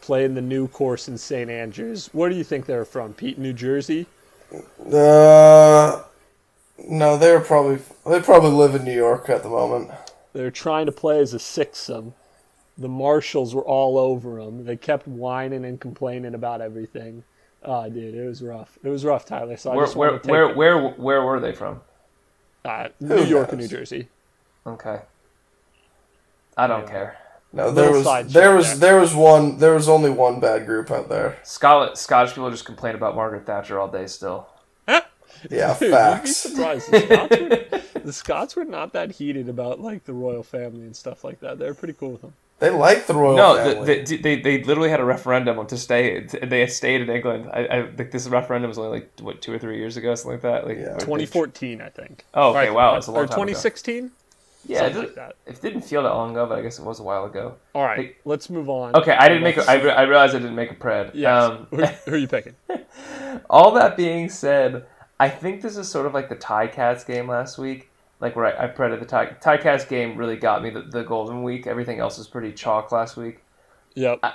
playing 0.00 0.34
the 0.34 0.40
new 0.42 0.68
course 0.68 1.08
in 1.08 1.16
St. 1.16 1.50
Andrews. 1.50 2.10
Where 2.12 2.28
do 2.28 2.36
you 2.36 2.44
think 2.44 2.66
they're 2.66 2.84
from, 2.84 3.14
Pete? 3.14 3.38
New 3.38 3.54
Jersey? 3.54 4.06
Uh, 4.92 6.02
no, 6.86 7.16
they're 7.16 7.40
probably 7.40 7.78
they 8.06 8.20
probably 8.20 8.50
live 8.50 8.74
in 8.74 8.84
New 8.84 8.94
York 8.94 9.28
at 9.28 9.42
the 9.42 9.48
moment. 9.48 9.90
They're 10.32 10.50
trying 10.50 10.86
to 10.86 10.92
play 10.92 11.18
as 11.20 11.32
a 11.34 11.38
sixsome. 11.38 11.96
Um, 11.96 12.14
The 12.76 12.88
marshals 12.88 13.54
were 13.54 13.62
all 13.64 13.98
over 13.98 14.42
them. 14.42 14.64
They 14.64 14.76
kept 14.76 15.06
whining 15.06 15.64
and 15.64 15.80
complaining 15.80 16.34
about 16.34 16.60
everything. 16.60 17.22
Oh, 17.62 17.88
dude, 17.88 18.14
it 18.14 18.26
was 18.26 18.42
rough. 18.42 18.78
It 18.82 18.88
was 18.88 19.04
rough, 19.04 19.24
Tyler. 19.26 19.56
So 19.56 19.70
I 19.72 19.76
Where 19.76 19.84
just 19.86 19.96
where 19.96 20.08
wanted 20.10 20.22
to 20.22 20.26
take 20.26 20.32
where, 20.32 20.54
where 20.54 20.88
where 20.90 21.22
were 21.22 21.40
they 21.40 21.52
from? 21.52 21.80
uh, 22.64 22.88
New 23.00 23.22
York 23.24 23.52
and 23.52 23.60
New? 23.60 23.68
Jersey. 23.68 24.08
Okay. 24.66 25.00
I 26.56 26.66
don't 26.66 26.82
Yeah. 26.82 26.90
care. 26.90 27.16
No, 27.52 27.70
there 27.70 27.90
Little 27.92 28.12
was 28.22 28.32
there 28.32 28.54
was 28.56 28.66
there. 28.80 28.90
there 28.92 29.00
was 29.00 29.14
one 29.14 29.58
there 29.58 29.74
was 29.74 29.88
only 29.88 30.10
one 30.10 30.40
bad 30.40 30.66
group 30.66 30.90
out 30.90 31.08
there. 31.08 31.38
Scotland, 31.44 31.96
Scottish 31.96 32.34
people 32.34 32.50
just 32.50 32.64
complain 32.64 32.96
about 32.96 33.14
Margaret 33.14 33.46
Thatcher 33.46 33.78
all 33.78 33.88
day 33.88 34.06
still. 34.06 34.48
Yeah, 35.50 35.76
Dude, 35.78 35.80
you'd 35.82 35.90
be 35.90 35.90
facts. 35.90 36.36
surprised. 36.36 36.90
The 36.90 37.00
Scots, 37.00 37.36
were, 37.40 38.00
the 38.04 38.12
Scots 38.12 38.56
were 38.56 38.64
not 38.64 38.92
that 38.94 39.12
heated 39.12 39.48
about 39.48 39.78
like 39.80 40.04
the 40.04 40.12
royal 40.14 40.42
family 40.42 40.82
and 40.82 40.96
stuff 40.96 41.22
like 41.22 41.40
that. 41.40 41.58
They 41.58 41.66
were 41.66 41.74
pretty 41.74 41.94
cool 41.94 42.12
with 42.12 42.22
them. 42.22 42.32
They 42.60 42.70
like 42.70 43.06
the 43.06 43.14
royal 43.14 43.36
No, 43.36 43.56
family. 43.56 44.02
the, 44.02 44.04
the, 44.04 44.16
they 44.22 44.40
they 44.40 44.62
literally 44.64 44.88
had 44.88 45.00
a 45.00 45.04
referendum 45.04 45.66
to 45.66 45.76
stay. 45.76 46.20
They 46.20 46.60
had 46.60 46.70
stayed 46.72 47.00
in 47.00 47.10
England. 47.10 47.50
I, 47.52 47.66
I 47.66 47.86
think 47.90 48.10
this 48.12 48.28
referendum 48.28 48.68
was 48.68 48.78
only 48.78 49.00
like 49.00 49.10
what 49.20 49.42
two 49.42 49.52
or 49.52 49.58
three 49.58 49.78
years 49.78 49.96
ago, 49.96 50.14
something 50.14 50.32
like 50.32 50.42
that. 50.42 50.66
Like 50.66 50.78
Yeah. 50.78 50.94
2014, 50.98 51.80
I 51.82 51.88
think. 51.90 52.24
Oh, 52.32 52.50
okay, 52.50 52.58
Right, 52.68 52.72
wow, 52.74 52.96
it's 52.96 53.08
a 53.08 53.10
long 53.12 53.24
or 53.24 53.26
time 53.26 53.34
ago. 53.34 53.42
2016. 53.52 54.10
Yeah, 54.66 54.84
it, 54.84 54.90
did- 54.94 54.98
like 54.98 55.14
that. 55.16 55.36
it 55.46 55.60
didn't 55.60 55.82
feel 55.82 56.04
that 56.04 56.10
long 56.14 56.30
ago, 56.30 56.46
but 56.46 56.58
I 56.58 56.62
guess 56.62 56.78
it 56.78 56.84
was 56.84 56.98
a 57.00 57.02
while 57.02 57.26
ago. 57.26 57.56
All 57.74 57.82
right, 57.84 57.98
Hey. 57.98 58.16
let's 58.24 58.48
move 58.48 58.70
on. 58.70 58.94
Okay, 58.96 59.12
I 59.12 59.28
didn't 59.28 59.42
make. 59.42 59.56
A, 59.56 59.60
Let's- 59.60 59.68
I, 59.68 59.74
re- 59.74 59.90
I 59.90 60.02
realized 60.02 60.34
I 60.34 60.38
didn't 60.38 60.54
make 60.54 60.70
a 60.70 60.74
pred. 60.74 61.10
Yes. 61.12 61.50
Um, 61.50 61.66
who, 61.70 61.84
who 61.84 62.12
are 62.12 62.16
you 62.16 62.28
picking? 62.28 62.54
all 63.50 63.72
that 63.72 63.96
being 63.96 64.30
said, 64.30 64.86
I 65.20 65.28
think 65.28 65.60
this 65.60 65.76
is 65.76 65.90
sort 65.90 66.06
of 66.06 66.14
like 66.14 66.28
the 66.30 66.34
Tie 66.36 66.68
Cats 66.68 67.04
game 67.04 67.28
last 67.28 67.58
week. 67.58 67.90
Like 68.24 68.34
where 68.34 68.46
I, 68.46 68.64
I 68.64 68.96
the 68.96 69.36
Tie 69.40 69.56
Cats 69.58 69.84
game 69.84 70.16
really 70.16 70.36
got 70.36 70.62
me 70.62 70.70
the, 70.70 70.82
the 70.82 71.04
golden 71.04 71.42
week. 71.42 71.66
Everything 71.66 72.00
else 72.00 72.18
was 72.18 72.26
pretty 72.26 72.52
chalk 72.52 72.90
last 72.90 73.16
week. 73.16 73.44
Yep. 73.94 74.18
I- 74.22 74.34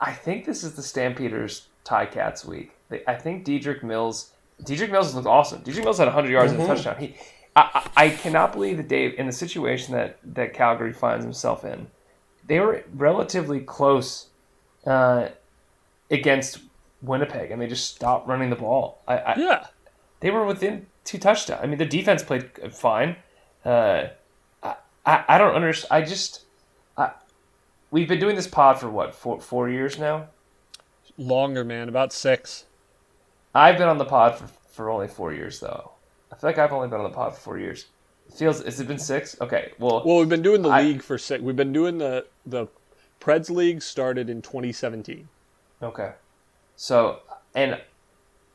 I 0.00 0.12
think 0.12 0.44
this 0.44 0.62
is 0.62 0.74
the 0.74 0.82
Stampeders 0.82 1.68
Tie 1.84 2.06
Cats 2.06 2.44
week. 2.44 2.72
They, 2.88 3.02
I 3.06 3.14
think 3.14 3.44
Dedrick 3.46 3.82
Mills. 3.82 4.32
Dedrick 4.62 4.90
Mills 4.90 5.14
looked 5.14 5.26
awesome. 5.26 5.62
Dedrick 5.62 5.84
Mills 5.84 5.98
had 5.98 6.06
100 6.06 6.30
yards 6.30 6.52
and 6.52 6.60
a 6.60 6.66
touchdown. 6.66 6.96
He, 6.98 7.16
I, 7.56 7.88
I, 7.96 8.04
I 8.06 8.10
cannot 8.10 8.52
believe 8.52 8.76
that 8.76 8.88
Dave 8.88 9.14
in 9.18 9.26
the 9.26 9.32
situation 9.32 9.94
that 9.94 10.18
that 10.34 10.52
Calgary 10.54 10.92
finds 10.92 11.24
himself 11.24 11.64
in. 11.64 11.86
They 12.46 12.60
were 12.60 12.84
relatively 12.94 13.60
close 13.60 14.26
uh, 14.86 15.28
against 16.10 16.60
Winnipeg, 17.00 17.50
and 17.50 17.62
they 17.62 17.66
just 17.66 17.94
stopped 17.94 18.28
running 18.28 18.50
the 18.50 18.56
ball. 18.56 19.02
I, 19.08 19.16
I, 19.18 19.38
yeah. 19.38 19.66
they 20.20 20.30
were 20.30 20.44
within 20.44 20.86
two 21.04 21.18
touchdowns. 21.18 21.60
I 21.62 21.66
mean, 21.66 21.78
the 21.78 21.86
defense 21.86 22.22
played 22.22 22.50
fine. 22.72 23.16
Uh, 23.64 24.04
I, 24.62 24.74
I, 25.06 25.24
I 25.28 25.38
don't 25.38 25.54
understand. 25.54 25.92
I 26.02 26.06
just, 26.06 26.44
I, 26.96 27.10
we've 27.90 28.08
been 28.08 28.20
doing 28.20 28.36
this 28.36 28.46
pod 28.46 28.78
for 28.78 28.88
what 28.90 29.14
four 29.14 29.40
four 29.40 29.68
years 29.68 29.98
now. 29.98 30.28
Longer, 31.18 31.64
man. 31.64 31.88
About 31.88 32.12
six. 32.12 32.64
I've 33.54 33.76
been 33.78 33.88
on 33.88 33.98
the 33.98 34.04
pod 34.04 34.36
for, 34.38 34.46
for 34.70 34.90
only 34.90 35.08
four 35.08 35.32
years 35.32 35.60
though. 35.60 35.92
I 36.32 36.36
feel 36.36 36.48
like 36.50 36.58
I've 36.58 36.72
only 36.72 36.88
been 36.88 37.00
on 37.00 37.10
the 37.10 37.14
pod 37.16 37.34
for 37.34 37.40
four 37.40 37.58
years. 37.58 37.86
It 38.28 38.34
feels 38.34 38.62
has 38.62 38.78
it 38.80 38.86
been 38.86 38.98
six? 38.98 39.36
Okay, 39.40 39.72
well, 39.78 40.02
Well, 40.06 40.18
we've 40.18 40.28
been 40.28 40.42
doing 40.42 40.62
the 40.62 40.68
I- 40.68 40.82
league 40.82 41.02
for 41.02 41.18
six. 41.18 41.42
We've 41.42 41.56
been 41.56 41.72
doing 41.72 41.98
the 41.98 42.26
the 42.46 42.68
Preds 43.20 43.50
league 43.50 43.82
started 43.82 44.30
in 44.30 44.40
2017. 44.40 45.28
okay. 45.82 46.12
So 46.76 47.18
and 47.54 47.78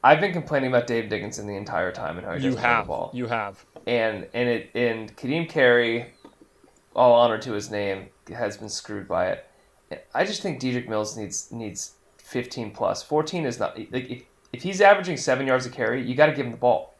I've 0.05 0.21
been 0.21 0.33
complaining 0.33 0.69
about 0.69 0.85
Dave 0.85 1.09
Dickenson 1.09 1.47
the 1.47 1.55
entire 1.55 1.91
time 1.91 2.19
and 2.19 2.27
how 2.27 2.35
he 2.35 2.45
You 2.45 2.55
have. 2.57 2.85
the 2.85 2.89
ball. 2.89 3.09
You 3.11 3.25
have. 3.25 3.65
and 3.87 4.27
and 4.35 4.47
it 4.47 4.69
and 4.75 5.17
Kadeem 5.17 5.49
Carey, 5.49 6.13
all 6.95 7.13
honor 7.13 7.39
to 7.39 7.53
his 7.53 7.71
name, 7.71 8.09
has 8.29 8.55
been 8.57 8.69
screwed 8.69 9.07
by 9.07 9.29
it. 9.29 9.47
I 10.13 10.23
just 10.23 10.43
think 10.43 10.61
Dedrick 10.61 10.87
Mills 10.87 11.17
needs 11.17 11.51
needs 11.51 11.93
15 12.19 12.69
plus. 12.69 13.01
14 13.01 13.47
is 13.47 13.57
not 13.59 13.79
like 13.91 14.11
if, 14.11 14.23
if 14.53 14.61
he's 14.61 14.79
averaging 14.79 15.17
seven 15.17 15.47
yards 15.47 15.65
a 15.65 15.71
carry, 15.71 16.05
you 16.07 16.13
got 16.13 16.27
to 16.27 16.33
give 16.33 16.45
him 16.45 16.51
the 16.51 16.57
ball. 16.57 16.93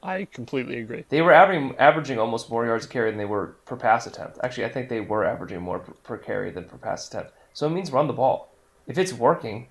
I 0.00 0.26
completely 0.26 0.78
agree. 0.78 1.04
They 1.08 1.22
were 1.22 1.32
averaging 1.32 1.74
averaging 1.76 2.20
almost 2.20 2.50
more 2.50 2.64
yards 2.64 2.86
a 2.86 2.88
carry 2.88 3.10
than 3.10 3.18
they 3.18 3.24
were 3.24 3.56
per 3.66 3.74
pass 3.74 4.06
attempt. 4.06 4.38
Actually, 4.44 4.66
I 4.66 4.68
think 4.68 4.88
they 4.88 5.00
were 5.00 5.24
averaging 5.24 5.60
more 5.60 5.80
per, 5.80 5.92
per 6.04 6.16
carry 6.18 6.52
than 6.52 6.64
per 6.66 6.76
pass 6.76 7.08
attempt. 7.08 7.32
So 7.52 7.66
it 7.66 7.70
means 7.70 7.90
run 7.90 8.06
the 8.06 8.12
ball. 8.12 8.54
If 8.86 8.96
it's 8.96 9.12
working, 9.12 9.66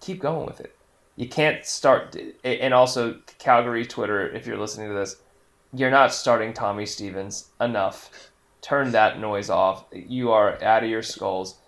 keep 0.00 0.18
going 0.18 0.46
with 0.46 0.60
it. 0.60 0.74
You 1.16 1.28
can't 1.28 1.64
start. 1.64 2.16
And 2.44 2.72
also, 2.72 3.20
Calgary 3.38 3.84
Twitter, 3.84 4.28
if 4.28 4.46
you're 4.46 4.58
listening 4.58 4.88
to 4.88 4.94
this, 4.94 5.16
you're 5.72 5.90
not 5.90 6.12
starting 6.12 6.52
Tommy 6.52 6.86
Stevens 6.86 7.50
enough. 7.60 8.30
Turn 8.62 8.92
that 8.92 9.20
noise 9.20 9.50
off. 9.50 9.84
You 9.92 10.32
are 10.32 10.62
out 10.62 10.84
of 10.84 10.90
your 10.90 11.02
skulls. 11.02 11.58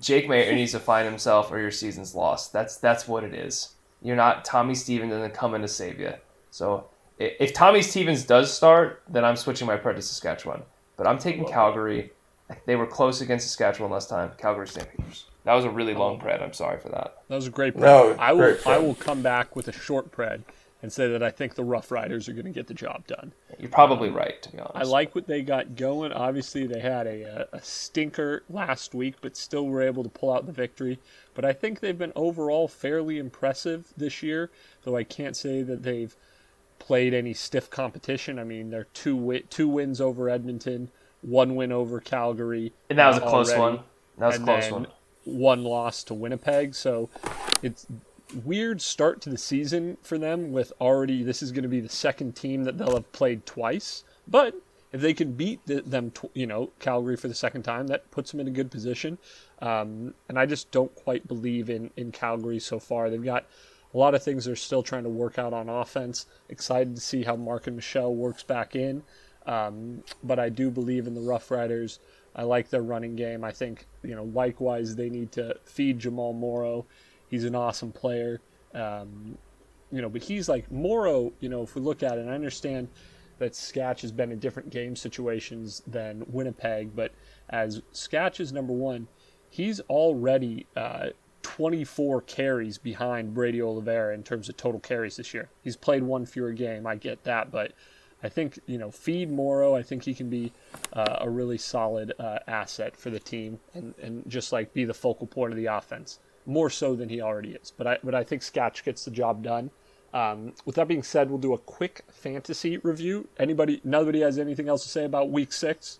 Jake 0.00 0.28
Maier 0.28 0.54
needs 0.54 0.72
to 0.72 0.80
find 0.80 1.08
himself, 1.08 1.50
or 1.50 1.58
your 1.58 1.70
season's 1.70 2.14
lost. 2.14 2.52
That's 2.52 2.76
that's 2.76 3.08
what 3.08 3.24
it 3.24 3.34
is. 3.34 3.74
You're 4.02 4.16
not 4.16 4.44
Tommy 4.44 4.74
Stevens 4.74 5.12
and 5.12 5.22
then 5.22 5.30
coming 5.30 5.62
to 5.62 5.68
save 5.68 5.98
you. 5.98 6.12
So 6.50 6.88
if 7.18 7.54
Tommy 7.54 7.82
Stevens 7.82 8.24
does 8.24 8.52
start, 8.52 9.02
then 9.08 9.24
I'm 9.24 9.36
switching 9.36 9.66
my 9.66 9.76
pred 9.76 9.96
to 9.96 10.02
Saskatchewan. 10.02 10.62
But 10.96 11.06
I'm 11.06 11.18
taking 11.18 11.46
Calgary. 11.46 12.12
They 12.66 12.76
were 12.76 12.86
close 12.86 13.20
against 13.20 13.46
Saskatchewan 13.46 13.90
last 13.90 14.08
time. 14.10 14.32
Calgary 14.36 14.68
Stampeders. 14.68 15.24
That 15.46 15.54
was 15.54 15.64
a 15.64 15.70
really 15.70 15.94
long 15.94 16.18
pred. 16.18 16.42
I'm 16.42 16.52
sorry 16.52 16.80
for 16.80 16.88
that. 16.88 17.22
That 17.28 17.36
was 17.36 17.46
a 17.46 17.50
great 17.50 17.74
pred. 17.74 17.82
No, 17.82 18.16
I 18.18 18.32
will. 18.32 18.54
pred. 18.54 18.66
I 18.66 18.78
will 18.78 18.96
come 18.96 19.22
back 19.22 19.54
with 19.54 19.68
a 19.68 19.72
short 19.72 20.10
pred 20.10 20.42
and 20.82 20.92
say 20.92 21.08
that 21.08 21.22
I 21.22 21.30
think 21.30 21.54
the 21.54 21.62
Rough 21.62 21.92
Riders 21.92 22.28
are 22.28 22.32
going 22.32 22.46
to 22.46 22.50
get 22.50 22.66
the 22.66 22.74
job 22.74 23.06
done. 23.06 23.32
You're 23.56 23.70
probably 23.70 24.10
right, 24.10 24.42
to 24.42 24.50
be 24.50 24.58
honest. 24.58 24.76
I 24.76 24.82
like 24.82 25.14
what 25.14 25.28
they 25.28 25.42
got 25.42 25.76
going. 25.76 26.12
Obviously, 26.12 26.66
they 26.66 26.80
had 26.80 27.06
a, 27.06 27.48
a 27.52 27.62
stinker 27.62 28.42
last 28.50 28.92
week, 28.92 29.14
but 29.20 29.36
still 29.36 29.68
were 29.68 29.82
able 29.82 30.02
to 30.02 30.08
pull 30.08 30.32
out 30.32 30.46
the 30.46 30.52
victory. 30.52 30.98
But 31.34 31.44
I 31.44 31.52
think 31.52 31.78
they've 31.78 31.96
been 31.96 32.12
overall 32.16 32.66
fairly 32.66 33.16
impressive 33.16 33.94
this 33.96 34.24
year, 34.24 34.50
though 34.82 34.96
I 34.96 35.04
can't 35.04 35.36
say 35.36 35.62
that 35.62 35.84
they've 35.84 36.14
played 36.80 37.14
any 37.14 37.34
stiff 37.34 37.70
competition. 37.70 38.40
I 38.40 38.44
mean, 38.44 38.70
they're 38.70 38.88
two 38.94 39.14
wi- 39.14 39.44
two 39.48 39.68
wins 39.68 40.00
over 40.00 40.28
Edmonton, 40.28 40.90
one 41.22 41.54
win 41.54 41.70
over 41.70 42.00
Calgary, 42.00 42.72
And 42.90 42.98
that 42.98 43.06
was 43.06 43.18
a 43.18 43.24
uh, 43.24 43.30
close 43.30 43.48
already, 43.50 43.76
one. 43.76 43.84
That 44.18 44.26
was 44.26 44.36
a 44.36 44.40
close 44.40 44.64
then 44.64 44.72
one. 44.72 44.86
One 45.26 45.62
loss 45.62 46.02
to 46.04 46.14
Winnipeg. 46.14 46.74
So 46.74 47.10
it's 47.62 47.86
weird 48.44 48.80
start 48.80 49.20
to 49.22 49.30
the 49.30 49.38
season 49.38 49.96
for 50.02 50.18
them 50.18 50.52
with 50.52 50.72
already 50.80 51.22
this 51.22 51.42
is 51.42 51.52
going 51.52 51.62
to 51.62 51.68
be 51.68 51.80
the 51.80 51.88
second 51.88 52.34
team 52.34 52.64
that 52.64 52.78
they'll 52.78 52.94
have 52.94 53.12
played 53.12 53.46
twice. 53.46 54.04
But 54.26 54.54
if 54.92 55.00
they 55.00 55.14
can 55.14 55.32
beat 55.32 55.60
the, 55.66 55.82
them 55.82 56.12
you 56.34 56.46
know 56.46 56.70
calgary 56.78 57.16
for 57.16 57.28
the 57.28 57.34
second 57.34 57.62
time 57.62 57.86
that 57.88 58.10
puts 58.10 58.30
them 58.30 58.40
in 58.40 58.48
a 58.48 58.52
good 58.52 58.70
position. 58.70 59.18
Um, 59.60 60.14
and 60.28 60.38
i 60.38 60.46
just 60.46 60.70
don't 60.70 60.94
quite 60.94 61.26
believe 61.26 61.70
in 61.70 61.90
in 61.96 62.12
calgary 62.12 62.58
so 62.58 62.78
far. 62.78 63.10
They've 63.10 63.22
got 63.22 63.46
a 63.94 63.98
lot 63.98 64.14
of 64.14 64.22
things 64.22 64.44
they're 64.44 64.56
still 64.56 64.82
trying 64.82 65.04
to 65.04 65.08
work 65.08 65.38
out 65.38 65.52
on 65.52 65.68
offense. 65.68 66.26
Excited 66.48 66.94
to 66.94 67.00
see 67.00 67.22
how 67.22 67.36
Marken 67.36 67.76
Michel 67.76 68.14
works 68.14 68.42
back 68.42 68.76
in. 68.76 69.02
Um, 69.46 70.02
but 70.24 70.40
i 70.40 70.48
do 70.48 70.72
believe 70.72 71.06
in 71.06 71.14
the 71.14 71.20
rough 71.20 71.52
riders 71.52 72.00
I 72.36 72.42
like 72.42 72.68
their 72.68 72.82
running 72.82 73.16
game. 73.16 73.42
I 73.42 73.50
think, 73.50 73.86
you 74.02 74.14
know, 74.14 74.24
likewise, 74.24 74.94
they 74.94 75.08
need 75.08 75.32
to 75.32 75.56
feed 75.64 75.98
Jamal 75.98 76.34
Morrow. 76.34 76.84
He's 77.28 77.44
an 77.44 77.54
awesome 77.54 77.90
player. 77.90 78.40
Um, 78.74 79.38
you 79.90 80.02
know, 80.02 80.10
but 80.10 80.22
he's 80.22 80.48
like 80.48 80.70
Morrow, 80.70 81.32
you 81.40 81.48
know, 81.48 81.62
if 81.62 81.74
we 81.74 81.80
look 81.80 82.02
at 82.02 82.18
it, 82.18 82.20
and 82.20 82.30
I 82.30 82.34
understand 82.34 82.88
that 83.38 83.52
Scatch 83.52 84.02
has 84.02 84.12
been 84.12 84.32
in 84.32 84.38
different 84.38 84.70
game 84.70 84.94
situations 84.94 85.82
than 85.86 86.24
Winnipeg, 86.28 86.94
but 86.94 87.12
as 87.48 87.82
Scatch 87.92 88.38
is 88.38 88.52
number 88.52 88.72
one, 88.72 89.08
he's 89.48 89.80
already 89.80 90.66
uh, 90.76 91.08
24 91.42 92.22
carries 92.22 92.76
behind 92.76 93.32
Brady 93.32 93.62
Oliveira 93.62 94.14
in 94.14 94.22
terms 94.22 94.48
of 94.48 94.56
total 94.56 94.80
carries 94.80 95.16
this 95.16 95.32
year. 95.32 95.48
He's 95.62 95.76
played 95.76 96.02
one 96.02 96.26
fewer 96.26 96.52
game, 96.52 96.86
I 96.86 96.96
get 96.96 97.24
that, 97.24 97.50
but 97.50 97.72
I 98.22 98.28
think, 98.28 98.58
you 98.66 98.78
know, 98.78 98.90
feed 98.90 99.30
Morrow, 99.30 99.74
I 99.74 99.82
think 99.82 100.04
he 100.04 100.14
can 100.14 100.30
be 100.30 100.52
uh, 100.92 101.18
a 101.20 101.28
really 101.28 101.58
solid 101.58 102.12
uh, 102.18 102.38
asset 102.46 102.96
for 102.96 103.10
the 103.10 103.20
team 103.20 103.60
and, 103.74 103.94
and 104.02 104.28
just 104.28 104.52
like 104.52 104.72
be 104.72 104.84
the 104.84 104.94
focal 104.94 105.26
point 105.26 105.52
of 105.52 105.56
the 105.56 105.66
offense 105.66 106.18
more 106.46 106.70
so 106.70 106.94
than 106.94 107.08
he 107.08 107.20
already 107.20 107.50
is. 107.50 107.72
But 107.76 107.86
I 107.86 107.98
but 108.02 108.14
I 108.14 108.24
think 108.24 108.42
Sketch 108.42 108.84
gets 108.84 109.04
the 109.04 109.10
job 109.10 109.42
done. 109.42 109.70
Um, 110.14 110.54
with 110.64 110.76
that 110.76 110.88
being 110.88 111.02
said, 111.02 111.28
we'll 111.28 111.38
do 111.38 111.52
a 111.52 111.58
quick 111.58 112.02
fantasy 112.10 112.78
review. 112.78 113.28
Anybody, 113.38 113.80
nobody 113.84 114.20
has 114.20 114.38
anything 114.38 114.68
else 114.68 114.82
to 114.84 114.88
say 114.88 115.04
about 115.04 115.30
Week 115.30 115.52
Six? 115.52 115.98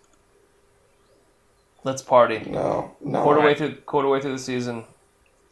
Let's 1.83 2.01
party. 2.01 2.39
No, 2.49 2.95
no. 2.99 3.23
Quarter 3.23 3.41
way 3.41 3.53
through 3.53 3.75
quarter 3.85 4.07
way 4.09 4.19
through 4.19 4.31
the 4.31 4.39
season. 4.39 4.85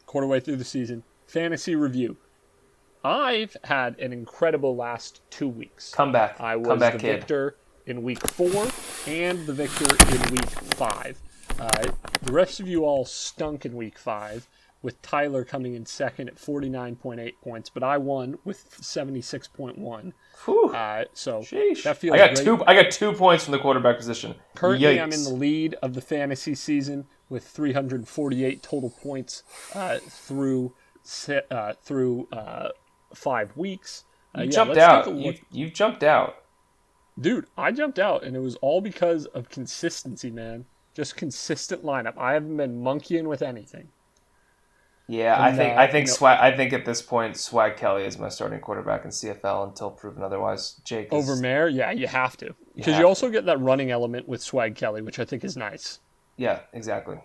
quarter 0.06 0.26
way 0.26 0.40
through 0.40 0.56
the 0.56 0.64
season. 0.64 1.04
Fantasy 1.26 1.76
review. 1.76 2.16
I've 3.06 3.56
had 3.62 3.98
an 4.00 4.12
incredible 4.12 4.74
last 4.74 5.20
two 5.30 5.46
weeks. 5.48 5.92
Come 5.94 6.10
back. 6.10 6.40
I 6.40 6.56
was 6.56 6.66
Come 6.66 6.78
back, 6.80 6.94
the 6.94 6.98
kid. 6.98 7.18
victor 7.20 7.56
in 7.86 8.02
week 8.02 8.18
four 8.30 8.66
and 9.06 9.46
the 9.46 9.52
victor 9.52 9.84
in 10.12 10.32
week 10.32 10.50
five. 10.74 11.20
Uh, 11.60 11.84
the 12.22 12.32
rest 12.32 12.58
of 12.58 12.66
you 12.66 12.84
all 12.84 13.04
stunk 13.04 13.64
in 13.64 13.76
week 13.76 13.96
five, 13.96 14.48
with 14.82 15.00
Tyler 15.02 15.44
coming 15.44 15.74
in 15.74 15.86
second 15.86 16.28
at 16.28 16.34
49.8 16.36 17.32
points, 17.42 17.70
but 17.70 17.82
I 17.84 17.96
won 17.96 18.38
with 18.44 18.68
76.1. 18.80 20.12
Whew. 20.44 20.74
Uh, 20.74 21.04
so 21.14 21.40
Sheesh. 21.40 21.84
that 21.84 21.96
feels 21.98 22.14
I 22.14 22.18
got 22.18 22.34
great. 22.34 22.44
two. 22.44 22.64
I 22.66 22.74
got 22.82 22.90
two 22.90 23.12
points 23.12 23.44
from 23.44 23.52
the 23.52 23.58
quarterback 23.58 23.96
position. 23.98 24.34
Currently, 24.56 24.96
Yikes. 24.96 25.02
I'm 25.02 25.12
in 25.12 25.22
the 25.24 25.30
lead 25.30 25.74
of 25.80 25.94
the 25.94 26.00
fantasy 26.00 26.54
season 26.56 27.06
with 27.28 27.46
348 27.46 28.62
total 28.64 28.90
points 28.90 29.44
uh, 29.74 29.98
through 30.08 30.74
uh, 31.50 31.72
through 31.82 32.28
uh, 32.32 32.70
five 33.14 33.56
weeks. 33.56 34.04
Uh, 34.36 34.40
You 34.42 34.44
yeah, 34.46 34.50
jumped 34.50 34.76
out. 34.76 35.14
You, 35.16 35.34
you 35.50 35.70
jumped 35.70 36.02
out. 36.02 36.36
Dude, 37.18 37.46
I 37.56 37.72
jumped 37.72 37.98
out, 37.98 38.24
and 38.24 38.36
it 38.36 38.40
was 38.40 38.56
all 38.56 38.80
because 38.80 39.26
of 39.26 39.48
consistency, 39.48 40.30
man. 40.30 40.66
Just 40.94 41.16
consistent 41.16 41.84
lineup. 41.84 42.18
I 42.18 42.34
haven't 42.34 42.56
been 42.56 42.82
monkeying 42.82 43.28
with 43.28 43.42
anything. 43.42 43.88
Yeah, 45.08 45.40
I 45.40 45.52
think 45.52 45.76
uh, 45.76 45.80
I 45.80 45.86
think 45.86 46.06
you 46.06 46.12
know- 46.12 46.16
Swag. 46.16 46.38
I 46.40 46.56
think 46.56 46.72
at 46.72 46.84
this 46.84 47.00
point, 47.00 47.36
Swag 47.36 47.76
Kelly 47.76 48.04
is 48.04 48.18
my 48.18 48.28
starting 48.28 48.58
quarterback 48.60 49.04
in 49.04 49.10
CFL 49.10 49.68
until 49.68 49.90
proven 49.90 50.22
otherwise. 50.22 50.80
Jake 50.84 51.12
is, 51.12 51.12
Over 51.12 51.40
Maier, 51.40 51.72
yeah, 51.72 51.92
you 51.92 52.08
have 52.08 52.36
to. 52.38 52.54
Because 52.74 52.94
you, 52.94 53.02
to. 53.02 53.06
also 53.06 53.30
get 53.30 53.46
that 53.46 53.60
running 53.60 53.90
element 53.92 54.26
with 54.28 54.42
Swag 54.42 54.74
Kelly, 54.74 55.02
which 55.02 55.18
I 55.20 55.24
think 55.24 55.44
is 55.44 55.56
nice. 55.56 56.00
Yeah, 56.36 56.60
exactly. 56.72 57.18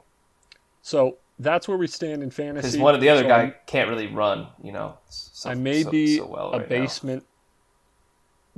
So 0.83 1.17
that's 1.43 1.67
where 1.67 1.77
we 1.77 1.87
stand 1.87 2.23
in 2.23 2.29
fantasy. 2.31 2.67
Because 2.69 2.77
one 2.79 2.95
of 2.95 3.01
the 3.01 3.09
other 3.09 3.23
So 3.23 3.27
guy 3.27 3.39
I'm- 3.41 3.55
can't 3.65 3.89
really 3.89 4.07
run. 4.07 4.47
You 4.63 4.71
know. 4.71 4.97
So, 5.09 5.49
I 5.49 5.55
may 5.55 5.83
so- 5.83 5.91
be 5.91 6.17
so 6.17 6.25
well 6.27 6.47
a 6.53 6.59
right 6.59 6.61
now. 6.61 6.67
basement 6.67 7.25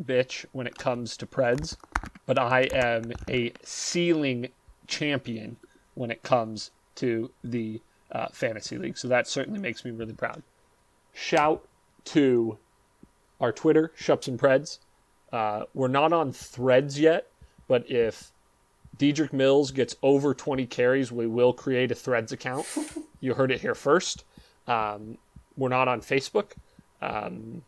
bitch 0.02 0.46
when 0.52 0.67
it 0.67 0.78
comes 0.78 1.15
to 1.17 1.26
Preds, 1.26 1.78
but 2.26 2.38
I 2.39 2.62
am 2.74 3.12
a 3.30 3.54
ceiling 3.63 4.50
champion 4.88 5.58
when 5.93 6.10
it 6.12 6.24
comes 6.24 6.72
to 6.96 7.32
the 7.43 7.80
uh, 8.12 8.28
fantasy 8.32 8.78
league. 8.78 8.98
So 8.98 9.08
that 9.08 9.28
certainly 9.28 9.60
makes 9.60 9.86
me 9.86 9.91
really 9.91 10.13
proud. 10.13 10.43
Shout 11.13 11.67
to 12.06 12.58
our 13.39 13.52
Twitter, 13.52 13.91
Shups 13.96 14.28
and 14.28 14.39
Preds. 14.39 14.80
Uh, 15.32 15.63
we're 15.74 15.88
not 15.88 16.12
on 16.13 16.32
threads 16.32 17.00
yet, 17.00 17.28
but 17.67 17.89
if 17.89 18.32
Dedrick 18.97 19.34
Mills 19.34 19.71
gets 19.71 19.95
over 20.03 20.34
20 20.34 20.65
carries, 20.67 21.12
we 21.12 21.27
will 21.27 21.53
create 21.53 21.91
a 21.91 21.95
threads 21.95 22.32
account. 22.32 22.65
you 23.19 23.34
heard 23.34 23.51
it 23.51 23.62
here 23.62 23.75
first. 23.75 24.23
Um, 24.67 25.17
we're 25.58 25.69
not 25.69 25.88
on 25.88 26.01
Facebook. 26.01 26.51
Um, 27.01 27.62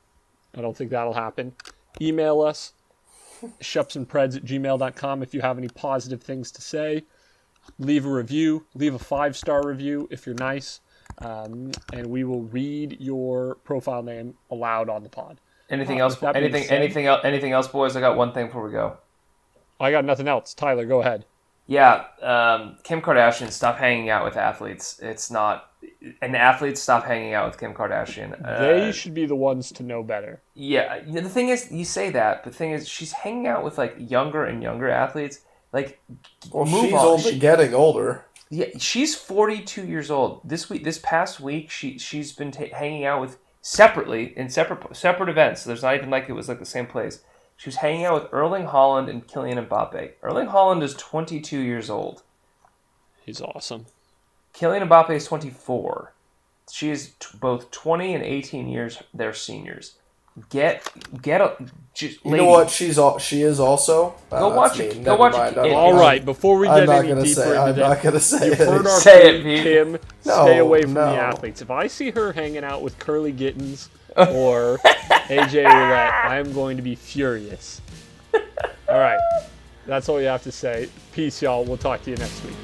I 0.55 0.61
don't 0.61 0.75
think 0.77 0.91
that'll 0.91 1.13
happen. 1.13 1.53
Email 2.01 2.41
us, 2.41 2.73
shupsandpreds 3.61 4.38
at 4.38 4.45
gmail.com 4.45 5.23
if 5.23 5.33
you 5.33 5.41
have 5.41 5.57
any 5.57 5.67
positive 5.69 6.21
things 6.23 6.51
to 6.51 6.61
say. 6.61 7.03
Leave 7.79 8.05
a 8.05 8.09
review, 8.09 8.65
leave 8.75 8.93
a 8.93 8.99
five 8.99 9.35
star 9.35 9.65
review 9.67 10.07
if 10.11 10.25
you're 10.27 10.35
nice, 10.35 10.81
um, 11.19 11.71
and 11.93 12.05
we 12.07 12.23
will 12.23 12.43
read 12.43 12.95
your 12.99 13.55
profile 13.63 14.03
name 14.03 14.35
aloud 14.51 14.88
on 14.88 15.01
the 15.03 15.09
pod. 15.09 15.39
Anything 15.69 15.99
Uh, 15.99 16.03
else? 16.05 16.13
with 16.13 16.21
that 16.21 16.33
being 16.33 16.45
Anything? 16.45 16.63
said- 16.67 16.77
anything 16.81 17.05
else? 17.07 17.21
Anything 17.23 17.51
else, 17.53 17.67
boys? 17.67 17.95
I 17.95 18.01
got 18.01 18.15
one 18.15 18.33
thing 18.33 18.45
before 18.47 18.63
we 18.63 18.71
go. 18.71 18.97
I 19.79 19.91
got 19.91 20.05
nothing 20.05 20.27
else. 20.27 20.53
Tyler, 20.53 20.85
go 20.85 21.01
ahead. 21.01 21.25
Yeah, 21.67 22.05
um, 22.21 22.77
Kim 22.83 23.01
Kardashian, 23.01 23.49
stop 23.51 23.77
hanging 23.77 24.09
out 24.09 24.23
with 24.23 24.38
athletes. 24.38 24.99
It's 25.01 25.31
not, 25.31 25.71
and 26.21 26.35
athletes 26.35 26.79
stop 26.79 27.05
hanging 27.05 27.33
out 27.33 27.47
with 27.49 27.59
Kim 27.59 27.73
Kardashian. 27.73 28.39
Uh, 28.47 28.59
They 28.61 28.91
should 28.91 29.15
be 29.15 29.25
the 29.25 29.35
ones 29.35 29.71
to 29.73 29.83
know 29.83 30.03
better. 30.03 30.41
yeah, 30.53 30.99
the 31.05 31.27
thing 31.27 31.49
is, 31.49 31.71
you 31.71 31.83
say 31.83 32.11
that, 32.11 32.43
but 32.43 32.51
the 32.51 32.57
thing 32.57 32.71
is, 32.71 32.88
she's 32.88 33.11
hanging 33.13 33.47
out 33.47 33.63
with 33.63 33.79
like 33.79 33.95
younger 33.97 34.45
and 34.45 34.61
younger 34.61 34.89
athletes. 34.89 35.39
Like, 35.73 35.99
Well, 36.51 36.65
move 36.65 36.85
she's 36.85 36.93
on. 36.93 37.05
only 37.05 37.31
She- 37.31 37.39
getting 37.39 37.73
older. 37.73 38.25
Yeah, 38.51 38.67
she's 38.77 39.15
42 39.15 39.85
years 39.88 40.11
old. 40.11 40.41
This 40.47 40.69
week, 40.69 40.83
this 40.83 40.99
past 40.99 41.39
week, 41.39 41.71
she 41.71 41.97
she's 41.97 42.31
been 42.31 42.51
ta 42.51 42.65
hanging 42.71 43.03
out 43.03 43.19
with 43.19 43.39
separately 43.63 44.38
in 44.38 44.49
separate 44.49 44.95
separate 44.95 45.29
events. 45.29 45.63
So 45.63 45.69
there's 45.71 45.81
not 45.81 45.95
even 45.95 46.11
like 46.11 46.29
it 46.29 46.33
was 46.33 46.47
like 46.47 46.59
the 46.59 46.65
same 46.65 46.85
place. 46.85 47.23
She 47.58 47.70
was 47.70 47.78
hanging 47.78 48.06
out 48.06 48.22
with 48.22 48.34
Erling 48.34 48.68
Haaland 48.68 49.10
and 49.10 49.28
Kylian 49.28 49.65
Mbappe. 49.68 50.12
Erling 50.22 50.48
Haaland 50.48 50.84
is 50.84 50.94
22 50.96 51.60
years 51.60 51.89
old. 51.89 52.22
He's 53.26 53.41
awesome. 53.41 53.86
Kylian 54.54 54.88
Mbappe 54.88 55.12
is 55.12 55.26
24. 55.26 56.13
She 56.72 56.89
is 56.89 57.12
t- 57.20 57.38
both 57.39 57.72
20 57.72 58.13
and 58.13 58.24
18 58.24 58.68
years. 58.68 59.02
They're 59.13 59.34
seniors. 59.34 59.94
Get 60.50 60.91
get 61.22 61.39
a 61.39 61.56
just 61.94 62.24
You 62.26 62.36
know 62.36 62.46
what? 62.46 62.70
She's 62.70 62.98
all 62.98 63.20
she 63.20 63.41
is 63.41 63.58
also. 63.58 64.15
Uh, 64.30 64.39
Go 64.39 64.54
watch 64.54 64.78
it. 64.82 65.02
Go 65.02 65.15
watch 65.15 65.34
it. 65.34 65.38
mind. 65.38 65.56
It- 65.56 65.60
I'm- 65.62 65.74
All 65.76 65.91
I'm- 65.94 65.98
right, 66.00 66.26
before 66.26 66.58
we 66.58 66.68
I'm 66.68 66.86
get 66.86 67.06
any 67.06 67.24
deeper 67.24 67.26
say. 67.41 67.50
into 67.52 67.62
I'm 67.62 67.76
that, 67.76 67.88
not 67.88 68.02
gonna 68.04 68.20
say 68.20 68.48
You've 68.48 68.60
it. 68.60 68.68
heard 68.68 68.86
our 68.86 69.00
Say 69.00 69.22
friend 69.22 69.36
it, 69.38 69.44
Pete. 69.44 69.63
Kim. 69.63 69.91
No, 70.26 70.44
stay 70.44 70.58
away 70.58 70.82
from 70.82 70.94
no. 70.94 71.10
the 71.12 71.18
athletes. 71.18 71.62
If 71.62 71.72
I 71.72 71.88
see 71.88 72.12
her 72.12 72.34
hanging 72.34 72.65
out 72.65 72.82
with 72.82 73.00
Kurleigh 73.00 73.38
Gittens 73.38 73.88
or 74.32 74.78
AJ 75.28 75.65
Ouellette, 75.65 76.25
I 76.25 76.38
am 76.38 76.54
going 76.54 76.78
to 76.78 76.84
be 76.84 76.95
furious. 76.95 77.82
All 78.88 78.99
right, 78.99 79.19
that's 79.86 80.08
all 80.08 80.21
you 80.21 80.28
have 80.28 80.43
to 80.43 80.51
say. 80.51 80.89
Peace, 81.12 81.41
y'all. 81.41 81.65
We'll 81.65 81.78
talk 81.78 82.04
to 82.04 82.12
you 82.12 82.17
next 82.17 82.43
week. 82.45 82.56